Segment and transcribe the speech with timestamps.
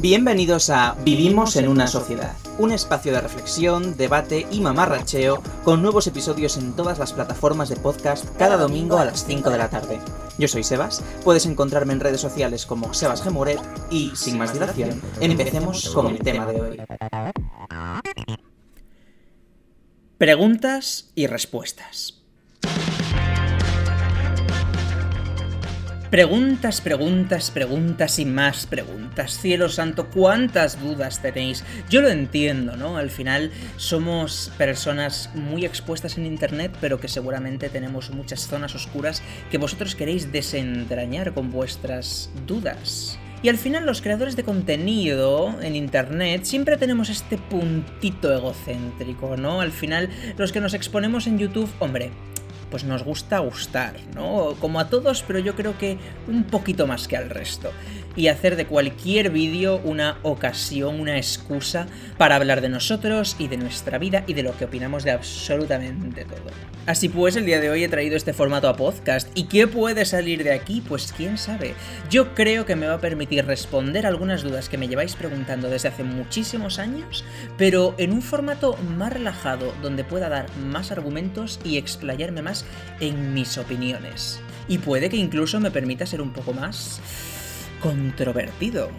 [0.00, 6.06] Bienvenidos a Vivimos en una sociedad, un espacio de reflexión, debate y mamarracheo con nuevos
[6.06, 9.98] episodios en todas las plataformas de podcast cada domingo a las 5 de la tarde.
[10.38, 13.58] Yo soy Sebas, puedes encontrarme en redes sociales como Sebas Gemuret
[13.90, 16.80] y, sin más dilación, empecemos con el tema de hoy.
[20.16, 22.17] Preguntas y respuestas.
[26.10, 29.38] Preguntas, preguntas, preguntas y más preguntas.
[29.38, 31.64] Cielo santo, ¿cuántas dudas tenéis?
[31.90, 32.96] Yo lo entiendo, ¿no?
[32.96, 39.22] Al final somos personas muy expuestas en Internet, pero que seguramente tenemos muchas zonas oscuras
[39.50, 43.18] que vosotros queréis desentrañar con vuestras dudas.
[43.42, 49.60] Y al final los creadores de contenido en Internet siempre tenemos este puntito egocéntrico, ¿no?
[49.60, 52.12] Al final los que nos exponemos en YouTube, hombre,
[52.70, 54.54] pues nos gusta gustar, ¿no?
[54.60, 57.70] Como a todos, pero yo creo que un poquito más que al resto.
[58.18, 63.58] Y hacer de cualquier vídeo una ocasión, una excusa para hablar de nosotros y de
[63.58, 66.50] nuestra vida y de lo que opinamos de absolutamente todo.
[66.84, 69.28] Así pues, el día de hoy he traído este formato a podcast.
[69.36, 70.80] ¿Y qué puede salir de aquí?
[70.80, 71.74] Pues quién sabe.
[72.10, 75.86] Yo creo que me va a permitir responder algunas dudas que me lleváis preguntando desde
[75.86, 77.24] hace muchísimos años,
[77.56, 82.64] pero en un formato más relajado, donde pueda dar más argumentos y explayarme más
[82.98, 84.40] en mis opiniones.
[84.66, 87.00] Y puede que incluso me permita ser un poco más
[87.80, 88.90] controvertido.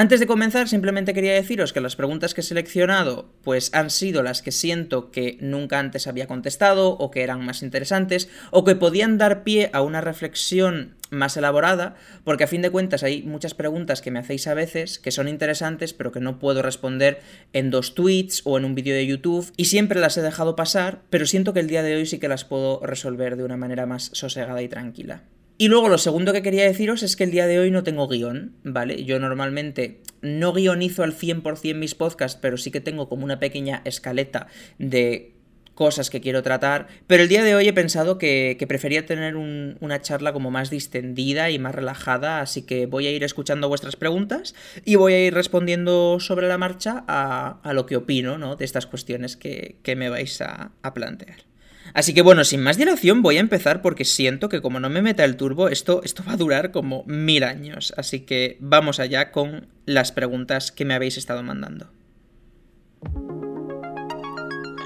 [0.00, 4.22] Antes de comenzar, simplemente quería deciros que las preguntas que he seleccionado, pues han sido
[4.22, 8.76] las que siento que nunca antes había contestado, o que eran más interesantes, o que
[8.76, 13.54] podían dar pie a una reflexión más elaborada, porque a fin de cuentas hay muchas
[13.54, 17.18] preguntas que me hacéis a veces que son interesantes, pero que no puedo responder
[17.52, 21.02] en dos tweets o en un vídeo de YouTube, y siempre las he dejado pasar,
[21.10, 23.84] pero siento que el día de hoy sí que las puedo resolver de una manera
[23.84, 25.24] más sosegada y tranquila.
[25.60, 28.06] Y luego lo segundo que quería deciros es que el día de hoy no tengo
[28.06, 29.02] guion, ¿vale?
[29.04, 33.82] Yo normalmente no guionizo al 100% mis podcasts, pero sí que tengo como una pequeña
[33.84, 34.46] escaleta
[34.78, 35.32] de
[35.74, 40.00] cosas que quiero tratar, pero el día de hoy he pensado que, prefería tener una
[40.00, 44.54] charla como más distendida y más relajada, así que voy a ir escuchando vuestras preguntas
[44.84, 48.54] y voy a ir respondiendo sobre la marcha a, lo que opino ¿no?
[48.54, 51.48] de estas cuestiones que, me vais a plantear.
[51.94, 55.02] Así que bueno, sin más dilación voy a empezar porque siento que como no me
[55.02, 57.92] meta el turbo, esto, esto va a durar como mil años.
[57.96, 61.90] Así que vamos allá con las preguntas que me habéis estado mandando.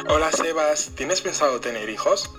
[0.09, 2.31] Hola Sebas, ¿tienes pensado tener hijos?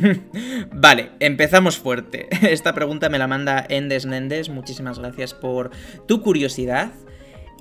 [0.72, 2.28] vale, empezamos fuerte.
[2.42, 4.48] Esta pregunta me la manda Endes Nendes.
[4.48, 5.70] Muchísimas gracias por
[6.06, 6.92] tu curiosidad.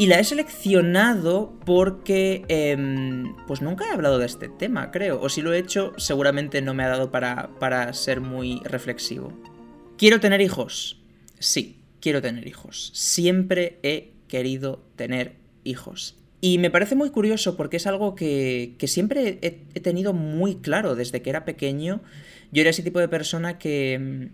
[0.02, 5.22] Y la he seleccionado porque em, pues nunca he hablado de este tema, creo.
[5.22, 9.32] O si lo he hecho, seguramente no me ha dado para, para ser muy reflexivo.
[10.00, 11.00] ¿Quiero tener hijos?
[11.38, 12.90] Sí, quiero tener hijos.
[12.96, 16.16] Siempre he querido tener hijos.
[16.42, 20.96] Y me parece muy curioso porque es algo que, que siempre he, tenido muy claro
[20.96, 22.02] desde que era pequeño.
[22.52, 24.30] Yo era ese tipo de persona que, em,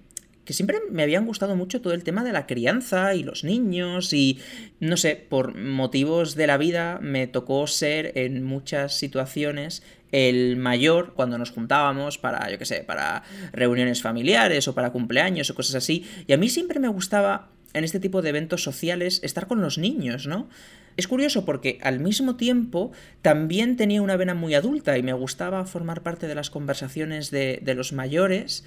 [0.47, 4.13] que siempre me habían gustado mucho todo el tema de la crianza y los niños
[4.13, 4.39] y
[4.79, 11.15] no sé, por motivos de la vida me tocó ser en muchas situaciones el mayor
[11.15, 15.75] cuando nos juntábamos para, yo qué sé, para reuniones familiares o para cumpleaños o cosas
[15.75, 16.05] así.
[16.27, 19.77] Y a mí siempre me gustaba en este tipo de eventos sociales estar con los
[19.77, 20.47] niños, ¿no?
[20.95, 25.65] Es curioso porque al mismo tiempo también tenía una vena muy adulta y me gustaba
[25.65, 28.63] formar parte de las conversaciones de, de los mayores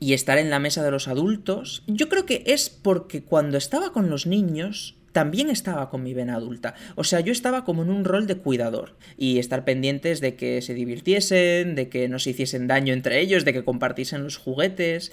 [0.00, 3.92] y estar en la mesa de los adultos, yo creo que es porque cuando estaba
[3.92, 6.74] con los niños también estaba con mi vena adulta.
[6.94, 10.62] O sea, yo estaba como en un rol de cuidador y estar pendientes de que
[10.62, 15.12] se divirtiesen, de que no se hiciesen daño entre ellos, de que compartiesen los juguetes.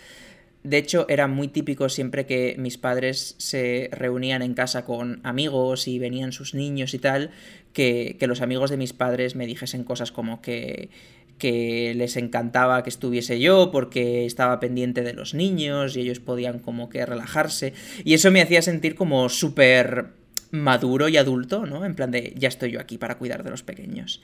[0.64, 5.88] De hecho, era muy típico siempre que mis padres se reunían en casa con amigos
[5.88, 7.32] y venían sus niños y tal,
[7.74, 10.90] que, que los amigos de mis padres me dijesen cosas como que
[11.38, 16.60] que les encantaba que estuviese yo porque estaba pendiente de los niños y ellos podían
[16.60, 17.74] como que relajarse
[18.04, 20.08] y eso me hacía sentir como súper
[20.52, 21.86] maduro y adulto, ¿no?
[21.86, 24.22] En plan de ya estoy yo aquí para cuidar de los pequeños.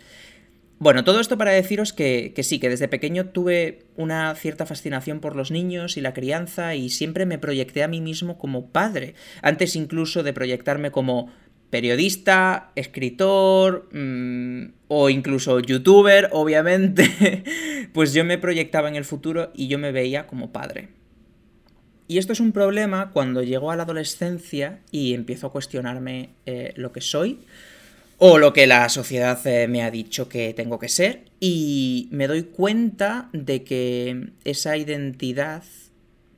[0.80, 5.22] Bueno, todo esto para deciros que, que, sí, que desde pequeño tuve una cierta fascinación
[5.22, 9.14] por los niños y la crianza y siempre me proyecté a mí mismo como padre,
[9.42, 11.32] antes incluso de proyectarme como
[11.70, 14.66] periodista, escritor mmm,
[14.96, 17.44] o incluso youtuber, obviamente,
[17.94, 20.90] pues yo me proyectaba en el futuro y yo me veía como padre.
[22.08, 26.74] Y esto es un problema cuando llego a la adolescencia y empiezo a cuestionarme eh,
[26.76, 27.40] lo que soy,
[28.20, 32.28] o lo que la sociedad eh, me ha dicho que tengo que ser, y me
[32.28, 35.64] doy cuenta de que esa identidad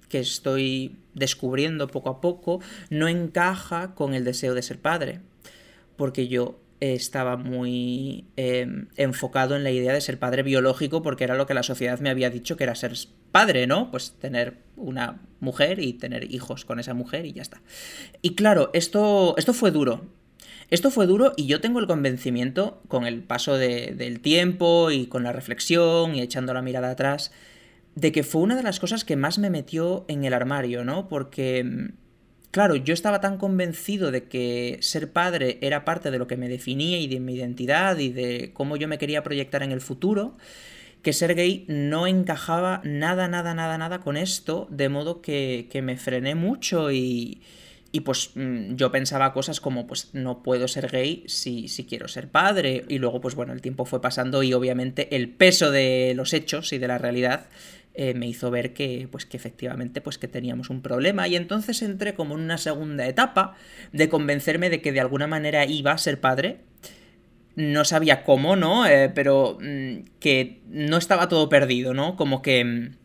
[0.07, 5.19] que estoy descubriendo poco a poco no encaja con el deseo de ser padre,
[5.97, 6.57] porque yo
[6.93, 11.53] estaba muy em, enfocado en la idea de ser padre biológico porque era lo que
[11.53, 12.93] la sociedad me había dicho que era ser
[13.31, 13.89] padre, ¿no?
[13.91, 17.61] Pues tener una mujer y tener hijos con esa mujer y ya está.
[18.21, 20.05] Y claro, esto, esto fue duro.
[20.69, 25.23] Esto fue duro y yo tengo el convencimiento, con el paso del tiempo y con
[25.23, 27.31] la reflexión y echando la mirada atrás,
[27.93, 31.07] de que fue una de las cosas que más me metió en el armario, ¿no?
[31.07, 31.93] Porque
[32.55, 36.47] Claro, yo estaba tan convencido de que ser padre era parte de lo que me
[36.47, 40.37] definía y de mi identidad y de cómo yo me quería proyectar en el futuro,
[41.01, 45.97] que ser gay no encajaba nada, nada, nada, nada con esto, de modo que, me
[45.97, 47.41] frené mucho y,
[47.91, 52.07] y pues mm, yo pensaba cosas como, pues no puedo ser gay si, si, quiero
[52.07, 52.85] ser padre.
[52.87, 56.71] Y luego, pues bueno, el tiempo fue pasando y obviamente el peso de los hechos
[56.71, 57.47] y de la realidad
[57.97, 61.81] eh, me hizo ver que, pues, que efectivamente pues, que teníamos un problema y entonces
[61.81, 63.55] entré como en una segunda etapa
[63.93, 66.59] de convencerme de que de alguna manera iba a ser padre.
[67.55, 68.85] No sabía cómo, ¿no?
[68.85, 72.17] Eh, pero mm, que no estaba todo perdido, ¿no?
[72.17, 72.95] Como que mm,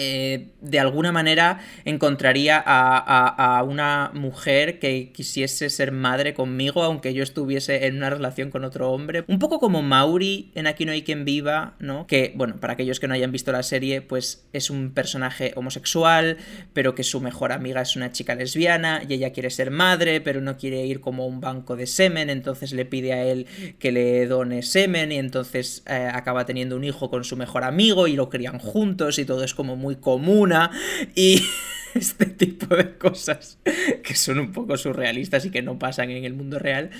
[0.00, 7.24] eh, de alguna manera encontraría a, una mujer que quisiese ser madre conmigo, aunque yo
[7.24, 9.24] estuviese en una relación con otro hombre.
[9.26, 12.06] Un poco como Mauri en Aquí no hay quien viva, ¿no?
[12.06, 16.36] Que, bueno, para aquellos que no hayan visto la serie, pues es un personaje homosexual,
[16.72, 20.40] pero que su mejor amiga es una chica lesbiana y ella quiere ser madre, pero
[20.40, 23.46] no quiere ir como a un banco de semen, entonces le pide a él
[23.80, 28.06] que le done semen y entonces eh, acaba teniendo un hijo con su mejor amigo
[28.06, 30.70] y lo crían juntos y todo es como muy muy comuna
[31.14, 31.42] y
[31.94, 33.58] este tipo de cosas
[34.04, 36.90] que son un poco surrealistas y que no pasan en el mundo real,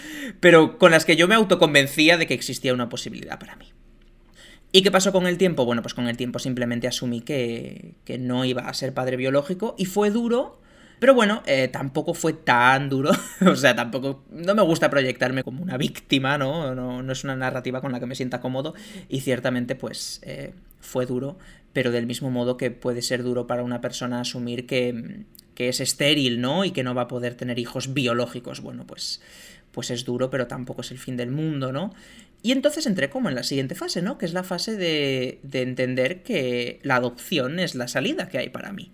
[0.40, 3.67] pero con las que yo me autoconvencía de que existía una posibilidad para mí.
[4.73, 5.67] ¿Y qué pasó con el tiempo?
[5.67, 9.75] Bueno, pues con el tiempo simplemente asumí que, que no iba a ser padre biológico
[9.76, 10.61] y fue duro
[10.99, 13.11] pero bueno, eh, tampoco fue tan duro.
[13.46, 14.25] o sea, tampoco.
[14.31, 16.75] No me gusta proyectarme como una víctima, ¿no?
[16.75, 18.75] No, es una narrativa con la que me sienta cómodo.
[19.08, 21.38] Y ciertamente, pues, eh, fue duro.
[21.78, 25.78] Pero del mismo modo que puede ser duro para una persona asumir que, que es
[25.78, 26.64] estéril, ¿no?
[26.64, 28.62] Y que no va a poder tener hijos biológicos.
[28.62, 29.20] Bueno, pues.
[29.70, 31.94] Pues es duro, pero tampoco es el fin del mundo, ¿no?
[32.42, 34.19] Y entonces entré como en la siguiente fase, ¿no?
[34.19, 38.48] Que es la fase de, de entender que la adopción es la salida que hay
[38.48, 38.90] para mí.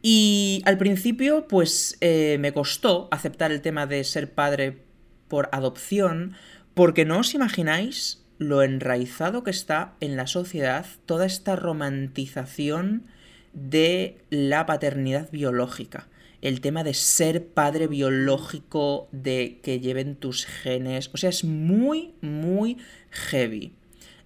[0.00, 4.84] Y al principio, pues eh, me costó aceptar el tema de ser padre
[5.26, 6.34] por adopción,
[6.74, 13.04] porque no os imagináis lo enraizado que está en la sociedad toda esta romantización
[13.52, 16.08] de la paternidad biológica.
[16.40, 21.10] El tema de ser padre biológico, de que lleven tus genes.
[21.12, 22.78] O sea, es muy, muy
[23.10, 23.74] heavy.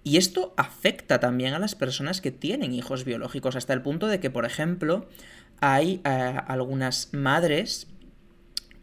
[0.05, 4.21] Y esto afecta también a las personas que tienen hijos biológicos, hasta el punto de
[4.21, 5.09] que, por ejemplo,
[5.59, 7.87] hay eh, algunas madres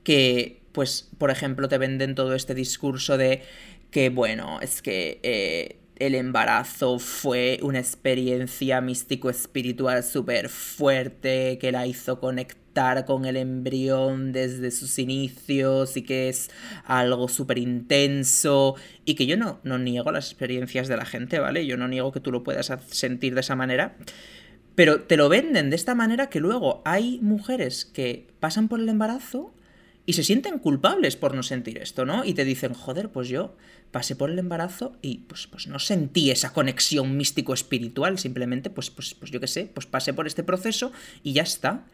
[0.05, 3.43] que, pues, por ejemplo, te venden todo este discurso de
[3.93, 11.87] que, bueno, es que eh, el embarazo fue una experiencia místico-espiritual súper fuerte que la
[11.87, 16.51] hizo conectar con el embrión desde sus inicios y que es
[16.85, 21.67] algo súper intenso y que yo no, no niego las experiencias de la gente, ¿vale?
[21.67, 23.97] Yo no niego que tú lo puedas sentir de esa manera.
[24.75, 28.89] Pero te lo venden de esta manera que luego hay mujeres que pasan por el
[28.89, 29.55] embarazo
[30.05, 32.25] y se sienten culpables por no sentir esto, ¿no?
[32.25, 33.55] Y te dicen, joder, pues yo
[33.91, 39.15] pasé por el embarazo y pues, pues no sentí esa conexión místico-espiritual, simplemente, pues, pues,
[39.15, 40.93] pues yo qué sé, pues pasé por este proceso
[41.23, 41.85] y ya está.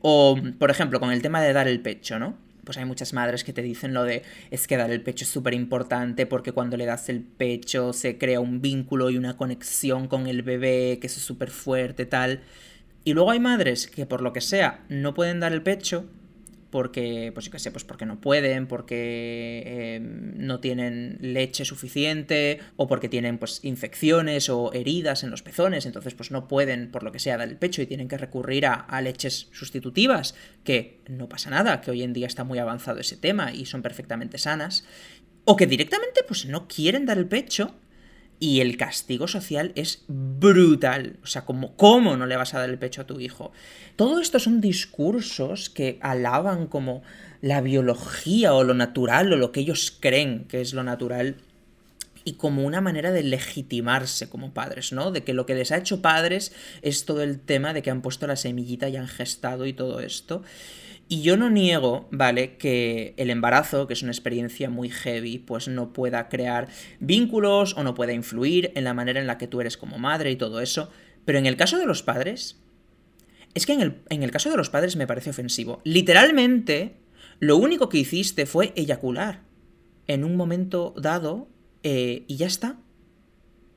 [0.00, 2.36] O, por ejemplo, con el tema de dar el pecho, ¿no?
[2.68, 5.30] pues hay muchas madres que te dicen lo de es que dar el pecho es
[5.30, 10.06] súper importante porque cuando le das el pecho se crea un vínculo y una conexión
[10.06, 12.42] con el bebé que es súper fuerte, tal.
[13.04, 16.10] Y luego hay madres que por lo que sea no pueden dar el pecho
[16.70, 22.60] porque, pues yo qué sé, pues porque no pueden, porque em, no tienen leche suficiente,
[22.76, 27.02] o porque tienen pues infecciones o heridas en los pezones, entonces pues no pueden, por
[27.02, 30.34] lo que sea, dar el pecho y tienen que recurrir a, a leches sustitutivas,
[30.64, 33.82] que no pasa nada, que hoy en día está muy avanzado ese tema y son
[33.82, 34.84] perfectamente sanas,
[35.44, 37.74] o que directamente pues no quieren dar el pecho
[38.40, 41.16] y el castigo social es brutal.
[41.22, 43.52] O sea, como, ¿cómo no le vas a dar el pecho a tu hijo?
[43.96, 47.02] Todo esto son discursos que alaban como
[47.40, 51.36] la biología o lo natural o lo que ellos creen que es lo natural
[52.24, 55.10] y como una manera de legitimarse como padres, ¿no?
[55.10, 56.52] De que lo que les ha hecho padres
[56.82, 60.00] es todo el tema de que han puesto la semillita y han gestado y todo
[60.00, 60.42] esto.
[61.08, 65.66] Y yo no niego, ¿vale?, que el embarazo, que es una experiencia muy heavy, pues
[65.66, 66.68] no pueda crear
[67.00, 70.30] vínculos o no pueda influir en la manera en la que tú eres como madre
[70.30, 70.90] y todo eso.
[71.24, 72.60] Pero en el caso de los padres,
[73.54, 75.80] es que en el, en el caso de los padres me parece ofensivo.
[75.82, 76.96] Literalmente,
[77.38, 79.42] lo único que hiciste fue eyacular
[80.06, 81.48] en un momento dado
[81.82, 82.78] eh, y ya está.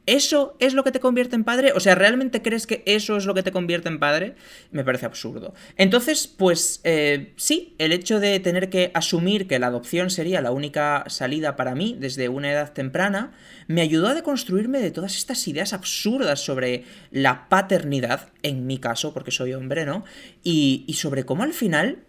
[0.07, 1.73] ¿Eso es lo que te convierte en padre?
[1.73, 4.35] O sea, ¿realmente crees que eso es lo que te convierte en padre?
[4.71, 5.53] Me parece absurdo.
[5.77, 10.51] Entonces, pues eh, sí, el hecho de tener que asumir que la adopción sería la
[10.51, 13.31] única salida para mí desde una edad temprana,
[13.67, 19.13] me ayudó a deconstruirme de todas estas ideas absurdas sobre la paternidad, en mi caso,
[19.13, 20.03] porque soy hombre, ¿no?
[20.43, 21.99] Y, y sobre cómo al final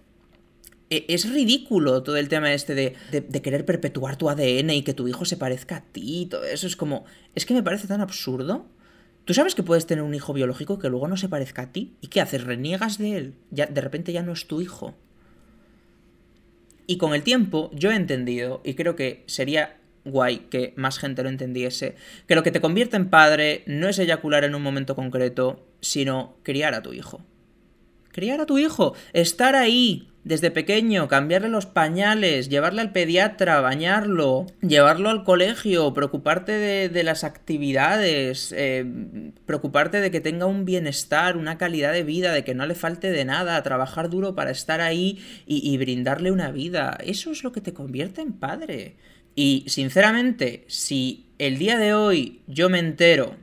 [1.08, 5.24] es ridículo todo el tema este de, querer perpetuar tu ADN y que tu hijo
[5.24, 7.04] se parezca a ti, todo eso es como...
[7.34, 8.66] Es que me parece tan absurdo.
[9.24, 11.94] Tú sabes que puedes tener un hijo biológico que luego no se parezca a ti.
[12.00, 12.44] ¿Y qué haces?
[12.44, 13.34] ¿Reniegas de él?
[13.50, 14.94] Ya, de repente ya no es tu hijo.
[16.86, 21.22] Y con el tiempo yo he entendido, y creo que sería guay que más gente
[21.22, 21.94] lo entendiese,
[22.26, 26.36] que lo que te convierte en padre no es eyacular en un momento concreto, sino
[26.42, 27.24] criar a tu hijo.
[28.12, 34.46] Criar a tu hijo, estar ahí, desde pequeño, cambiarle los pañales, llevarle al pediatra, bañarlo,
[34.60, 36.52] llevarlo al colegio, preocuparte
[36.88, 38.84] de, las actividades, eh,
[39.46, 43.10] preocuparte de que tenga un bienestar, una calidad de vida, de que no le falte
[43.10, 46.96] de nada, trabajar duro para estar ahí y, y brindarle una vida.
[47.04, 48.94] Eso es lo que te convierte en padre.
[49.34, 53.34] Y sinceramente, si el día de hoy yo me entero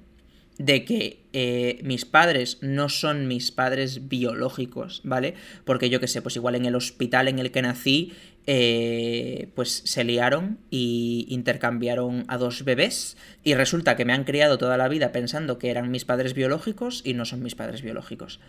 [0.57, 5.35] de que eh, mis padres no son mis padres biológicos, ¿vale?
[5.63, 8.13] Porque yo qué sé, pues igual en el hospital en el que nací,
[8.47, 14.57] eh, pues se liaron y intercambiaron a dos bebés y resulta que me han criado
[14.57, 18.39] toda la vida pensando que eran mis padres biológicos y no son mis padres biológicos.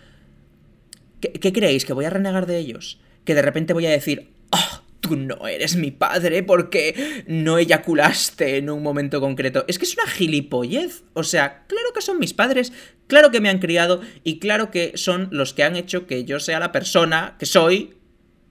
[1.21, 1.85] ¿Qué, qué creéis?
[1.85, 2.99] ¿Que voy a renegar de ellos?
[3.27, 4.80] ¿Que de repente voy a decir, oh,
[5.17, 9.65] no eres mi padre porque no eyaculaste en un momento concreto.
[9.69, 11.03] Es que es una gilipollez.
[11.15, 12.73] O sea, claro que son mis padres,
[13.07, 16.41] claro que me han criado y claro que son los que han hecho que yo
[16.41, 17.95] sea la persona que soy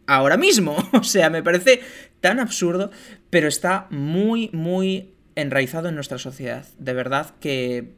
[0.08, 0.78] ahora mismo.
[0.94, 1.82] O sea, me parece
[2.22, 2.92] tan absurdo,
[3.30, 6.66] pero está muy, muy enraizado en nuestra sociedad.
[6.78, 7.96] De verdad que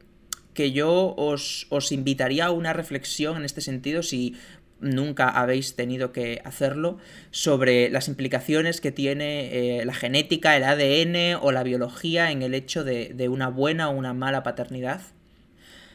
[0.54, 4.36] que yo os, os, invitaría a una reflexión en este sentido si
[4.82, 6.98] nunca habéis tenido que hacerlo,
[7.30, 12.54] sobre las implicaciones que tiene eh, la genética, el ADN o la biología en el
[12.54, 15.00] hecho de, de una buena o una mala paternidad.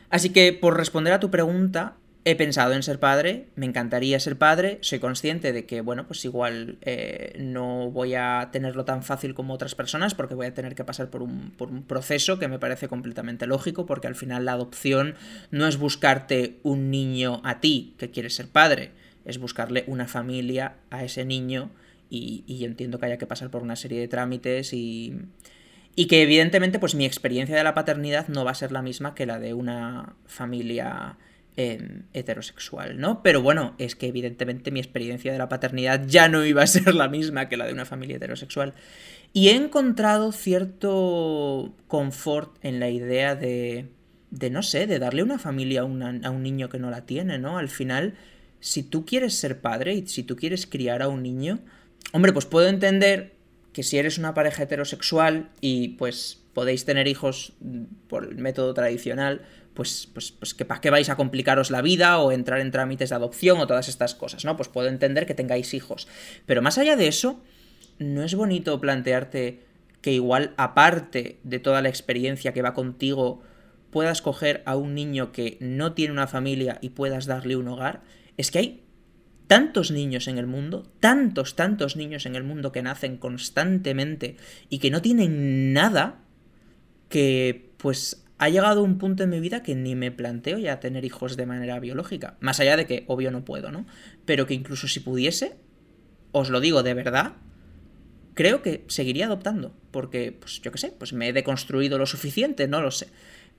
[0.10, 1.96] Así que, por responder a tu pregunta,
[2.30, 6.26] He pensado en ser padre, me encantaría ser padre, soy consciente de que, bueno, pues
[6.26, 10.76] igual eh, no voy a tenerlo tan fácil como otras personas porque voy a tener
[10.76, 11.54] que pasar por un,
[11.88, 15.16] proceso que me parece completamente lógico porque al final la adopción
[15.52, 18.92] no es buscarte un niño a ti que quieres ser padre,
[19.24, 21.72] es buscarle una familia a ese niño
[22.10, 25.16] y, y entiendo que haya que pasar por una serie de trámites y,
[25.96, 29.16] y que evidentemente pues mi experiencia de la paternidad no va a ser la misma
[29.16, 31.16] que la de una familia
[31.58, 33.24] Heterosexual, ¿no?
[33.24, 36.94] Pero bueno, es que evidentemente mi experiencia de la paternidad ya no iba a ser
[36.94, 38.76] la misma que la de una familia heterosexual.
[39.34, 43.90] Y he encontrado cierto confort en la idea de,
[44.30, 47.40] de no sé, de darle una familia a, a un niño que no la tiene,
[47.40, 47.58] ¿no?
[47.58, 48.14] Al final,
[48.60, 51.60] si tú quieres ser padre y si tú quieres criar a un niño,
[52.12, 53.34] hombre, pues puedo entender
[53.74, 57.54] que si eres una pareja heterosexual y pues podéis tener hijos
[58.08, 59.42] por el método tradicional,
[59.78, 63.10] pues, pues, pues que para qué vais a complicaros la vida o entrar en trámites
[63.10, 64.58] de adopción o todas estas cosas, ¿no?
[64.58, 66.08] Pues puedo entender que tengáis hijos.
[66.48, 67.40] Pero más allá de eso,
[68.00, 69.68] no es bonito plantearte
[70.02, 73.44] que igual aparte de toda la experiencia que va contigo,
[73.92, 78.02] puedas coger a un niño que no tiene una familia y puedas darle un hogar.
[78.36, 78.84] Es que hay
[79.46, 84.38] tantos niños en el mundo, tantos, tantos niños en el mundo que nacen constantemente
[84.70, 86.16] y que no tienen nada,
[87.10, 91.06] que pues ha llegado un punto en mi vida que ni me planteo ya tener
[91.06, 92.38] hijos de manera biológica.
[92.40, 93.86] Más allá de que, obvio, no puedo, ¿no?
[94.26, 95.58] Pero que incluso si pudiese,
[96.32, 97.34] os lo digo de verdad,
[98.36, 99.74] creo que seguiría adoptando.
[99.92, 103.08] Porque, pues yo qué sé, pues me he deconstruido lo suficiente, no lo sé.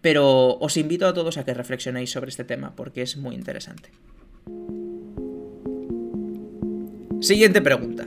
[0.00, 3.90] Pero os invito a todos a que reflexionéis sobre este tema, porque es muy interesante.
[7.20, 8.06] Siguiente pregunta.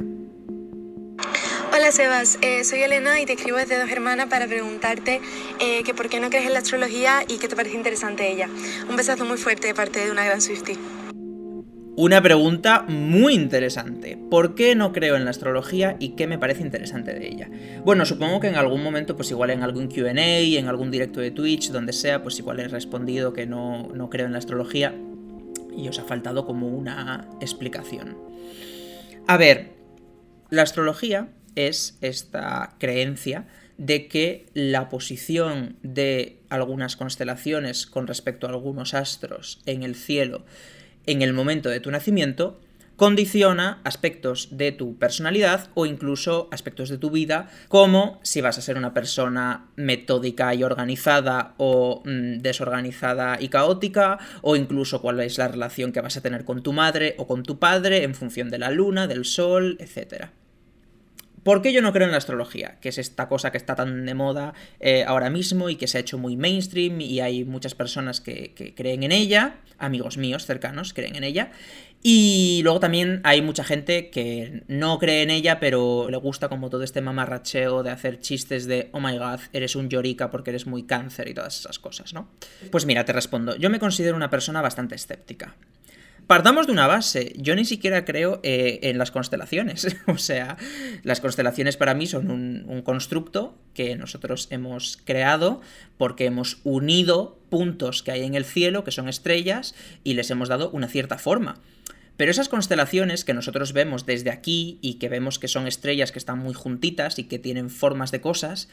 [1.81, 5.19] Hola Sebas, eh, soy Elena y te escribo desde Dos Hermanas para preguntarte
[5.59, 8.47] eh, que por qué no crees en la astrología y qué te parece interesante ella.
[8.87, 10.77] Un besazo muy fuerte de parte de una gran Swiftie.
[11.95, 14.15] Una pregunta muy interesante.
[14.15, 17.49] ¿Por qué no creo en la astrología y qué me parece interesante de ella?
[17.83, 21.31] Bueno, supongo que en algún momento, pues igual en algún QA, en algún directo de
[21.31, 24.93] Twitch, donde sea, pues igual he respondido que no, no creo en la astrología
[25.75, 28.19] y os ha faltado como una explicación.
[29.25, 29.71] A ver,
[30.51, 38.51] la astrología es esta creencia de que la posición de algunas constelaciones con respecto a
[38.51, 40.45] algunos astros en el cielo
[41.05, 42.59] en el momento de tu nacimiento
[42.95, 48.61] condiciona aspectos de tu personalidad o incluso aspectos de tu vida, como si vas a
[48.61, 55.39] ser una persona metódica y organizada o mm, desorganizada y caótica, o incluso cuál es
[55.39, 58.51] la relación que vas a tener con tu madre o con tu padre en función
[58.51, 60.31] de la luna, del sol, etcétera.
[61.43, 62.77] ¿Por qué yo no creo en la astrología?
[62.81, 65.97] Que es esta cosa que está tan de moda eh, ahora mismo y que se
[65.97, 70.45] ha hecho muy mainstream y hay muchas personas que, que, creen en ella, amigos míos
[70.45, 71.51] cercanos creen en ella.
[72.03, 76.69] Y luego también hay mucha gente que no cree en ella, pero le gusta como
[76.69, 80.65] todo este mamarracheo de hacer chistes de, oh my god, eres un llorica porque eres
[80.65, 82.29] muy cáncer y todas esas cosas, ¿no?
[82.71, 85.55] Pues mira, te respondo, yo me considero una persona bastante escéptica.
[86.31, 87.33] Partamos de una base.
[87.35, 89.97] Yo ni siquiera creo eh, en las constelaciones.
[90.07, 90.55] o sea,
[91.03, 95.59] las constelaciones para mí son un, un, constructo que nosotros hemos creado
[95.97, 100.47] porque hemos unido puntos que hay en el cielo, que son estrellas, y les hemos
[100.47, 101.59] dado una cierta forma.
[102.15, 106.19] Pero esas constelaciones que nosotros vemos desde aquí y que vemos que son estrellas que
[106.19, 108.69] están muy juntitas y que tienen formas de cosas,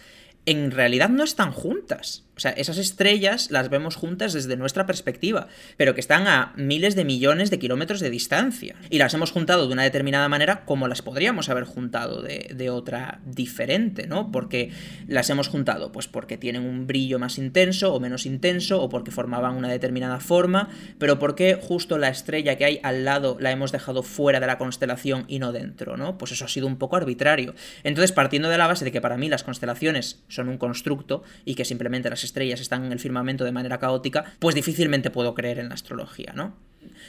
[0.47, 2.28] en realidad no están juntas.
[2.39, 6.95] O sea, esas estrellas las vemos juntas desde nuestra perspectiva, pero que están a miles
[6.95, 8.77] de millones de kilómetros de distancia.
[8.91, 13.19] Y las hemos juntado de una determinada manera como las podríamos haber juntado de, otra
[13.27, 14.31] diferente, ¿no?
[14.31, 14.71] Porque
[15.09, 19.11] las hemos juntado, pues porque tienen un brillo más intenso o menos intenso, o porque
[19.11, 20.69] formaban una determinada forma,
[21.01, 24.59] pero porque justo la estrella que hay al lado la hemos dejado fuera de la
[24.59, 26.19] constelación y no dentro, ¿no?
[26.19, 27.57] Pues eso ha sido un poco arbitrario.
[27.83, 31.57] Entonces, partiendo de la base de que para mí las constelaciones son un constructo y
[31.57, 35.59] que simplemente las estrellas están en el firmamento de manera caótica, pues difícilmente puedo creer
[35.59, 36.57] en la astrología, ¿no?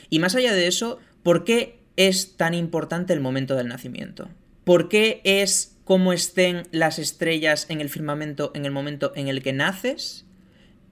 [0.09, 4.29] Y más allá de eso, ¿por qué es tan importante el momento del nacimiento?
[4.63, 9.41] ¿Por qué es cómo estén las estrellas en el firmamento en el momento en el
[9.41, 10.25] que naces?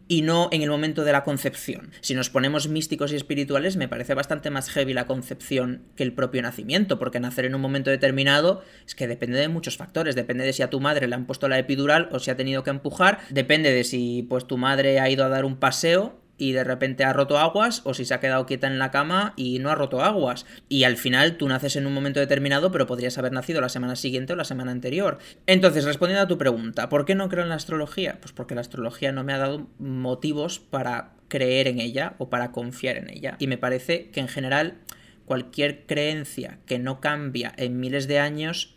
[0.07, 1.91] Y no en el momento de la concepción.
[2.01, 6.13] Si nos ponemos místicos y espirituales, me parece bastante más heavy la concepción que el
[6.13, 10.45] propio nacimiento, porque nacer en un momento determinado es que depende de muchos factores, depende
[10.45, 12.69] de si a tu madre le han puesto la epidural o si ha tenido que
[12.69, 16.63] empujar, depende de si pues tu madre ha ido a dar un paseo y de
[16.63, 19.69] repente ha roto aguas o si se ha quedado quieta en la cama y no
[19.69, 20.45] ha roto aguas.
[20.69, 23.95] Y al final tú naces en un momento determinado, pero podrías haber nacido la semana
[23.95, 25.17] siguiente o la semana anterior.
[25.45, 28.17] Entonces, respondiendo a tu pregunta, ¿por qué no creo en la astrología?
[28.21, 32.51] Pues porque la astrología no me ha dado motivos para creer en ella o para
[32.51, 33.35] confiar en ella.
[33.39, 34.77] Y me parece que en general
[35.25, 38.76] cualquier creencia que no cambia en miles de años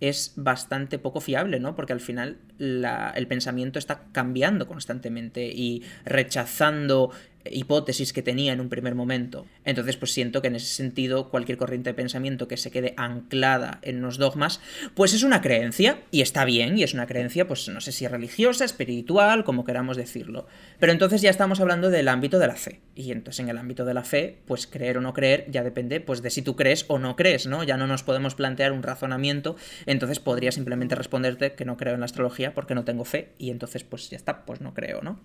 [0.00, 1.76] es bastante poco fiable, ¿no?
[1.76, 7.10] Porque al final el pensamiento está cambiando constantemente y rechazando
[7.50, 9.46] hipótesis que tenía en un primer momento.
[9.64, 13.78] Entonces, pues siento que en ese sentido cualquier corriente de pensamiento que se quede anclada
[13.82, 14.60] en unos dogmas,
[14.94, 18.06] pues es una creencia y está bien y es una creencia, pues no sé si
[18.06, 20.46] religiosa, espiritual, como queramos decirlo.
[20.78, 22.80] Pero entonces ya estamos hablando del ámbito de la fe.
[22.94, 26.00] Y entonces en el ámbito de la fe, pues creer o no creer ya depende
[26.00, 27.64] pues de si tú crees o no crees, ¿no?
[27.64, 32.00] Ya no nos podemos plantear un razonamiento, entonces podría simplemente responderte que no creo en
[32.00, 35.20] la astrología porque no tengo fe y entonces pues ya está, pues no creo, ¿no?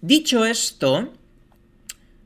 [0.00, 1.12] Dicho esto,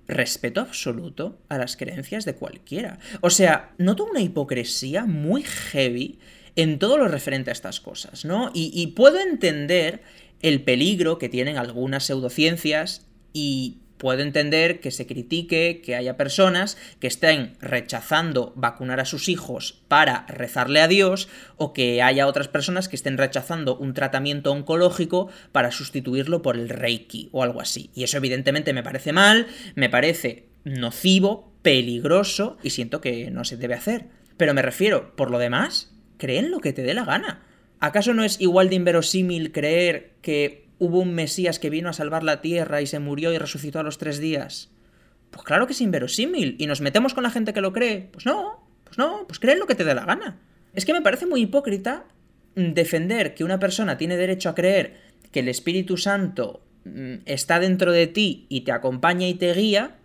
[0.09, 2.99] respeto absoluto a las creencias de cualquiera.
[3.21, 6.19] O sea, noto una hipocresía muy heavy
[6.57, 8.51] en todo lo referente a estas cosas, ¿no?
[8.53, 10.03] Y, puedo entender
[10.43, 16.79] el peligro que tienen algunas pseudociencias y Puedo entender que se critique que haya personas
[17.01, 22.49] que estén rechazando vacunar a sus hijos para rezarle a Dios o que haya otras
[22.49, 27.91] personas que estén rechazando un tratamiento oncológico para sustituirlo por el Reiki o algo así.
[27.95, 33.57] Y eso evidentemente me parece mal, me parece nocivo, peligroso y siento que no se
[33.57, 34.07] debe hacer.
[34.37, 37.43] Pero me refiero, por lo demás, creen lo que te dé la gana.
[37.81, 42.23] ¿Acaso no es igual de inverosímil creer que hubo un Mesías que vino a salvar
[42.23, 44.71] la tierra y se murió y resucitó a los tres días?
[45.31, 46.57] Pues claro que es inverosímil.
[46.59, 48.09] ¿Y nos metemos con la gente que lo cree?
[48.13, 50.39] Pues no, pues no, pues creen lo que te dé la gana.
[50.75, 52.07] Es que me parece muy hipócrita
[52.55, 54.97] defender que una persona tiene derecho a creer
[55.31, 59.98] que el Espíritu Santo mm, está dentro de ti y te acompaña y te guía,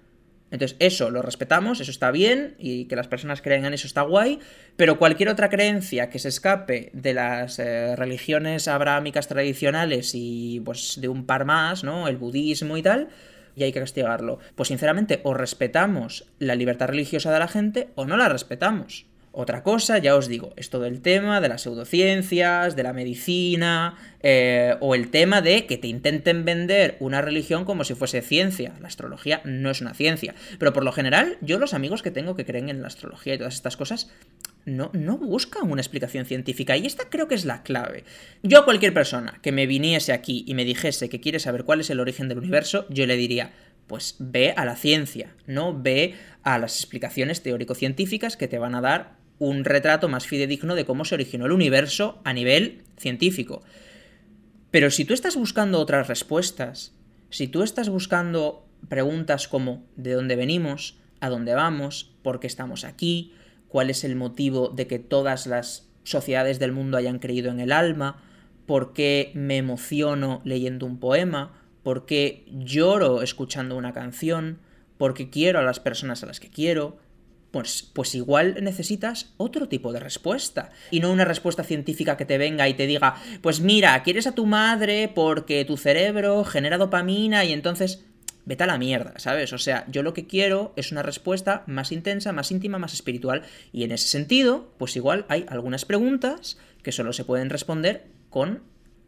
[0.54, 4.04] entonces, eso lo respetamos, eso está bien, y que las personas crean en eso está
[4.04, 4.38] guay,
[4.76, 11.02] pero cualquier otra creencia que se escape de las eh, religiones abrahámicas tradicionales y pues
[11.02, 12.08] de un par más, ¿no?
[12.08, 13.10] El budismo y tal,
[13.56, 14.38] y hay que castigarlo.
[14.54, 19.08] Pues sinceramente, o respetamos la libertad religiosa de la gente o no la respetamos.
[19.36, 23.98] Otra cosa, ya os digo, es todo el tema de las pseudociencias, de la medicina,
[24.22, 28.74] eh, o el tema de que te intenten vender una religión como si fuese ciencia.
[28.80, 30.36] La astrología no es una ciencia.
[30.60, 33.40] Pero por lo general, yo los amigos que tengo que creen en la astrología y
[33.40, 34.12] todas estas cosas,
[34.66, 38.04] no, no buscan una explicación científica y esta creo que es la clave.
[38.44, 41.80] Yo a cualquier persona que me viniese aquí y me dijese que quiere saber cuál
[41.82, 43.52] es el origen del universo, yo le diría,
[43.88, 48.82] pues ve a la ciencia, no ve a las explicaciones teórico-científicas que te van a
[48.82, 53.62] dar un retrato más fidedigno de cómo se originó el universo a nivel científico.
[54.72, 56.94] Pero si tú estás buscando otras respuestas,
[57.30, 60.98] si tú estás buscando preguntas como ¿de dónde venimos?
[61.20, 62.16] ¿A dónde vamos?
[62.22, 63.34] ¿Por qué estamos aquí?
[63.68, 67.72] ¿Cuál es el motivo de que todas las sociedades del mundo hayan creído en el
[67.72, 68.24] alma?
[68.66, 71.60] ¿Por qué me emociono leyendo un poema?
[71.84, 74.60] ¿Por qué lloro escuchando una canción?
[74.98, 76.98] ¿Por qué quiero a las personas a las que quiero?
[77.54, 80.72] Pues, pues igual necesitas otro tipo de respuesta.
[80.90, 84.32] Y no una respuesta científica que te venga y te diga, pues mira, quieres a
[84.32, 88.06] tu madre porque tu cerebro genera dopamina y entonces
[88.46, 89.54] vete a la mierda, ¿sabes?
[89.54, 93.44] O sea, yo lo que quiero es una respuesta más intensa, más íntima, más espiritual.
[93.72, 98.64] Y en ese sentido, pues igual hay algunas preguntas que solo se pueden responder con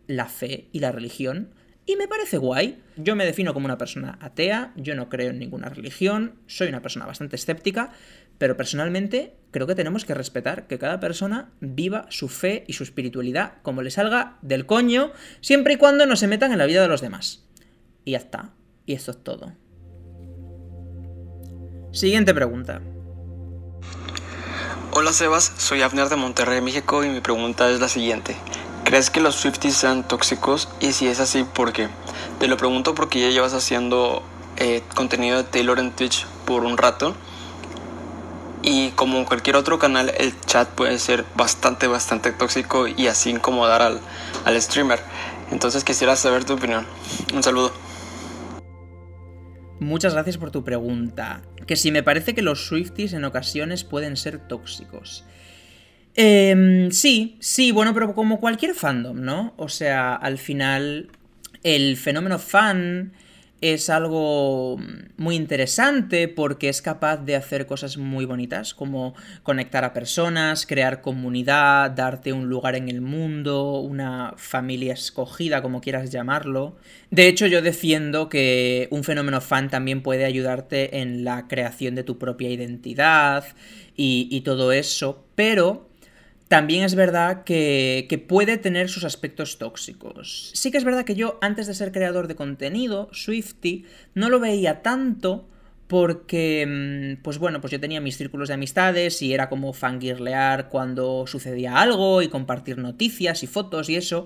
[0.05, 1.49] la fe y la religión.
[1.88, 2.81] Y me parece guay.
[2.95, 6.81] Yo me defino como una persona atea, yo no creo en ninguna religión, soy una
[6.81, 7.91] persona bastante escéptica,
[8.38, 12.84] pero personalmente creo que tenemos que respetar que cada persona viva su fe y su
[12.84, 16.82] espiritualidad como le salga del coño, siempre y cuando no se metan en la vida
[16.82, 17.45] de los demás.
[18.04, 18.50] Y ya está.
[18.86, 19.54] Y eso es todo.
[21.91, 22.82] Siguiente pregunta.
[24.91, 28.36] Hola Sebas, soy Abner de Monterrey, México y mi pregunta es la siguiente.
[28.84, 30.69] ¿Crees que los Swifties sean tóxicos?
[30.80, 31.89] Y si es así, ¿por qué?
[32.39, 34.21] Te lo pregunto porque ya llevas haciendo
[34.58, 37.15] eh, contenido de Taylor en Twitch por un rato
[38.65, 43.82] y como cualquier otro canal, el chat puede ser bastante, bastante tóxico y así incomodar
[43.84, 44.01] al,
[44.43, 44.99] al streamer.
[45.51, 46.86] Entonces quisiera saber tu opinión.
[47.34, 47.71] Un saludo.
[49.80, 51.43] Muchas gracias por tu pregunta.
[51.67, 55.25] Que si me parece que los Swifties en ocasiones pueden ser tóxicos.
[56.15, 59.54] Eh, sí, sí, bueno, pero como cualquier fandom, ¿no?
[59.58, 61.12] O sea, al final
[61.62, 63.13] el fenómeno fan
[63.62, 64.78] es algo
[65.18, 71.02] muy interesante porque es capaz de hacer cosas muy bonitas, como conectar a personas, crear
[71.02, 76.76] comunidad, darte un lugar en el mundo, una familia escogida, como quieras llamarlo.
[77.12, 82.04] De hecho, yo defiendo que un fenómeno fan también puede ayudarte en la creación de
[82.04, 83.46] tu propia identidad
[83.96, 85.89] y, todo eso, pero
[86.47, 90.51] también es verdad que, puede tener sus aspectos tóxicos.
[90.53, 94.39] Sí que es verdad que yo, antes de ser creador de contenido, Swifty, no lo
[94.39, 95.47] veía tanto
[95.88, 96.65] porque,
[97.17, 101.25] mm, pues bueno, pues yo tenía mis círculos de amistades y era como fangirlear cuando
[101.27, 104.25] sucedía algo y compartir noticias y fotos y eso.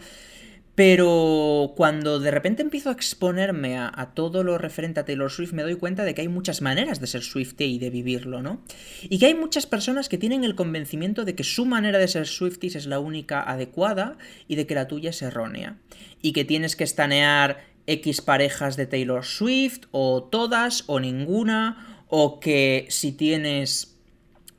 [0.80, 5.64] Pero cuando de repente empiezo a exponerme a, todo lo referente a Taylor Swift, me
[5.64, 8.62] doy cuenta de que hay muchas maneras de ser Swiftie y de vivirlo, ¿no?
[9.04, 12.28] Y que hay muchas personas que tienen el convencimiento de que su manera de ser
[12.28, 15.76] Swifties es la única adecuada y de que la tuya es errónea.
[16.22, 22.40] Y que tienes que estanear X parejas de Taylor Swift, o todas, o ninguna, o
[22.40, 23.89] que si tienes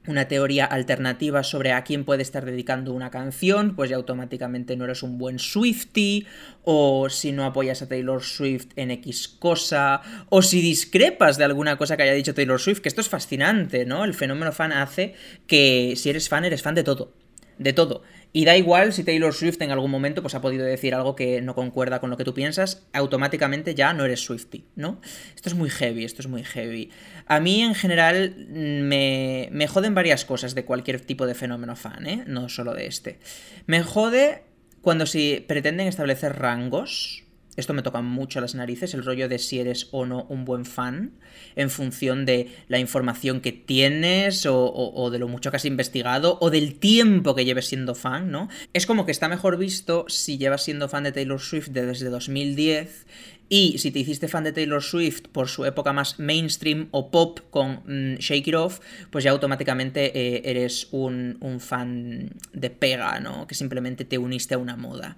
[0.07, 4.85] una teoría alternativa sobre a quién puede estar dedicando una canción, pues ya automáticamente no
[4.85, 6.27] eres un buen Swifty,
[6.65, 11.77] o si no apoyas a Taylor Swift en X cosa, o si discrepas de alguna
[11.77, 14.05] cosa que haya dicho Taylor Swift, que esto es fascinante, ¿no?
[14.05, 15.15] El fenómeno fan hace
[15.47, 17.13] que si eres fan, eres fan de todo.
[17.59, 18.03] De todo.
[18.33, 21.41] Y da igual si Taylor Swift en algún momento pues, ha podido decir algo que
[21.41, 25.01] no concuerda con lo que tú piensas, automáticamente ya no eres Swifty, ¿no?
[25.35, 26.91] Esto es muy heavy, esto es muy heavy.
[27.27, 32.07] A mí en general me, me joden varias cosas de cualquier tipo de fenómeno fan,
[32.07, 32.25] ¿eh?
[32.27, 33.19] No solo de este.
[33.67, 34.45] Me jode
[34.81, 37.25] cuando si pretenden establecer rangos
[37.57, 40.65] esto me toca mucho las narices, el rollo de si eres o no un buen
[40.65, 41.13] fan,
[41.57, 46.51] en función de la información que tienes, o, de lo mucho que has investigado, o
[46.51, 48.49] del tiempo que lleves siendo fan, ¿no?
[48.73, 53.07] Es como que está mejor visto si llevas siendo fan de Taylor Swift desde 2010
[53.49, 57.41] y si te hiciste fan de Taylor Swift por su época más mainstream o pop
[57.51, 58.79] con mm, Shake It Off,
[59.11, 63.49] pues ya automáticamente eh, eres un, un fan de pega, ¿no?
[63.49, 65.17] Que simplemente te uniste a una moda.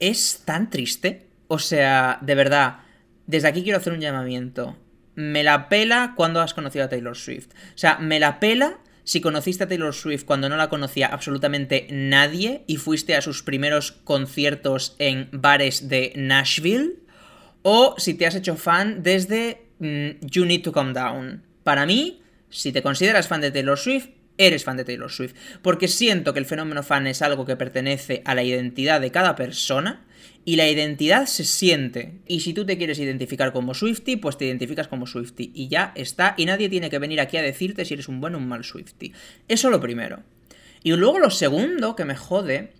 [0.00, 2.80] Es tan triste o sea, de verdad,
[3.26, 4.76] desde aquí quiero hacer un llamamiento.
[5.14, 7.48] Me la pela cuando has conocido a Taylor Swift.
[7.74, 11.86] O sea, me la pela si conociste a Taylor Swift cuando no la conocía absolutamente
[11.90, 16.96] nadie y fuiste a sus primeros conciertos en bares de Nashville.
[17.62, 21.42] O si te has hecho fan desde mm, You Need to Calm Down.
[21.64, 25.34] Para mí, si te consideras fan de Taylor Swift, eres fan de Taylor Swift.
[25.62, 29.36] Porque siento que el fenómeno fan es algo que pertenece a la identidad de cada
[29.36, 30.06] persona
[30.48, 32.22] y la identidad se siente.
[32.26, 35.52] Y si tú te quieres identificar como Swifty, pues te identificas como Swifty.
[35.54, 36.32] Y ya está.
[36.38, 38.64] Y nadie tiene que venir aquí a decirte si eres un buen o un mal
[38.64, 39.12] Swifty.
[39.46, 40.22] Eso lo primero.
[40.82, 42.72] Y luego lo segundo que me jode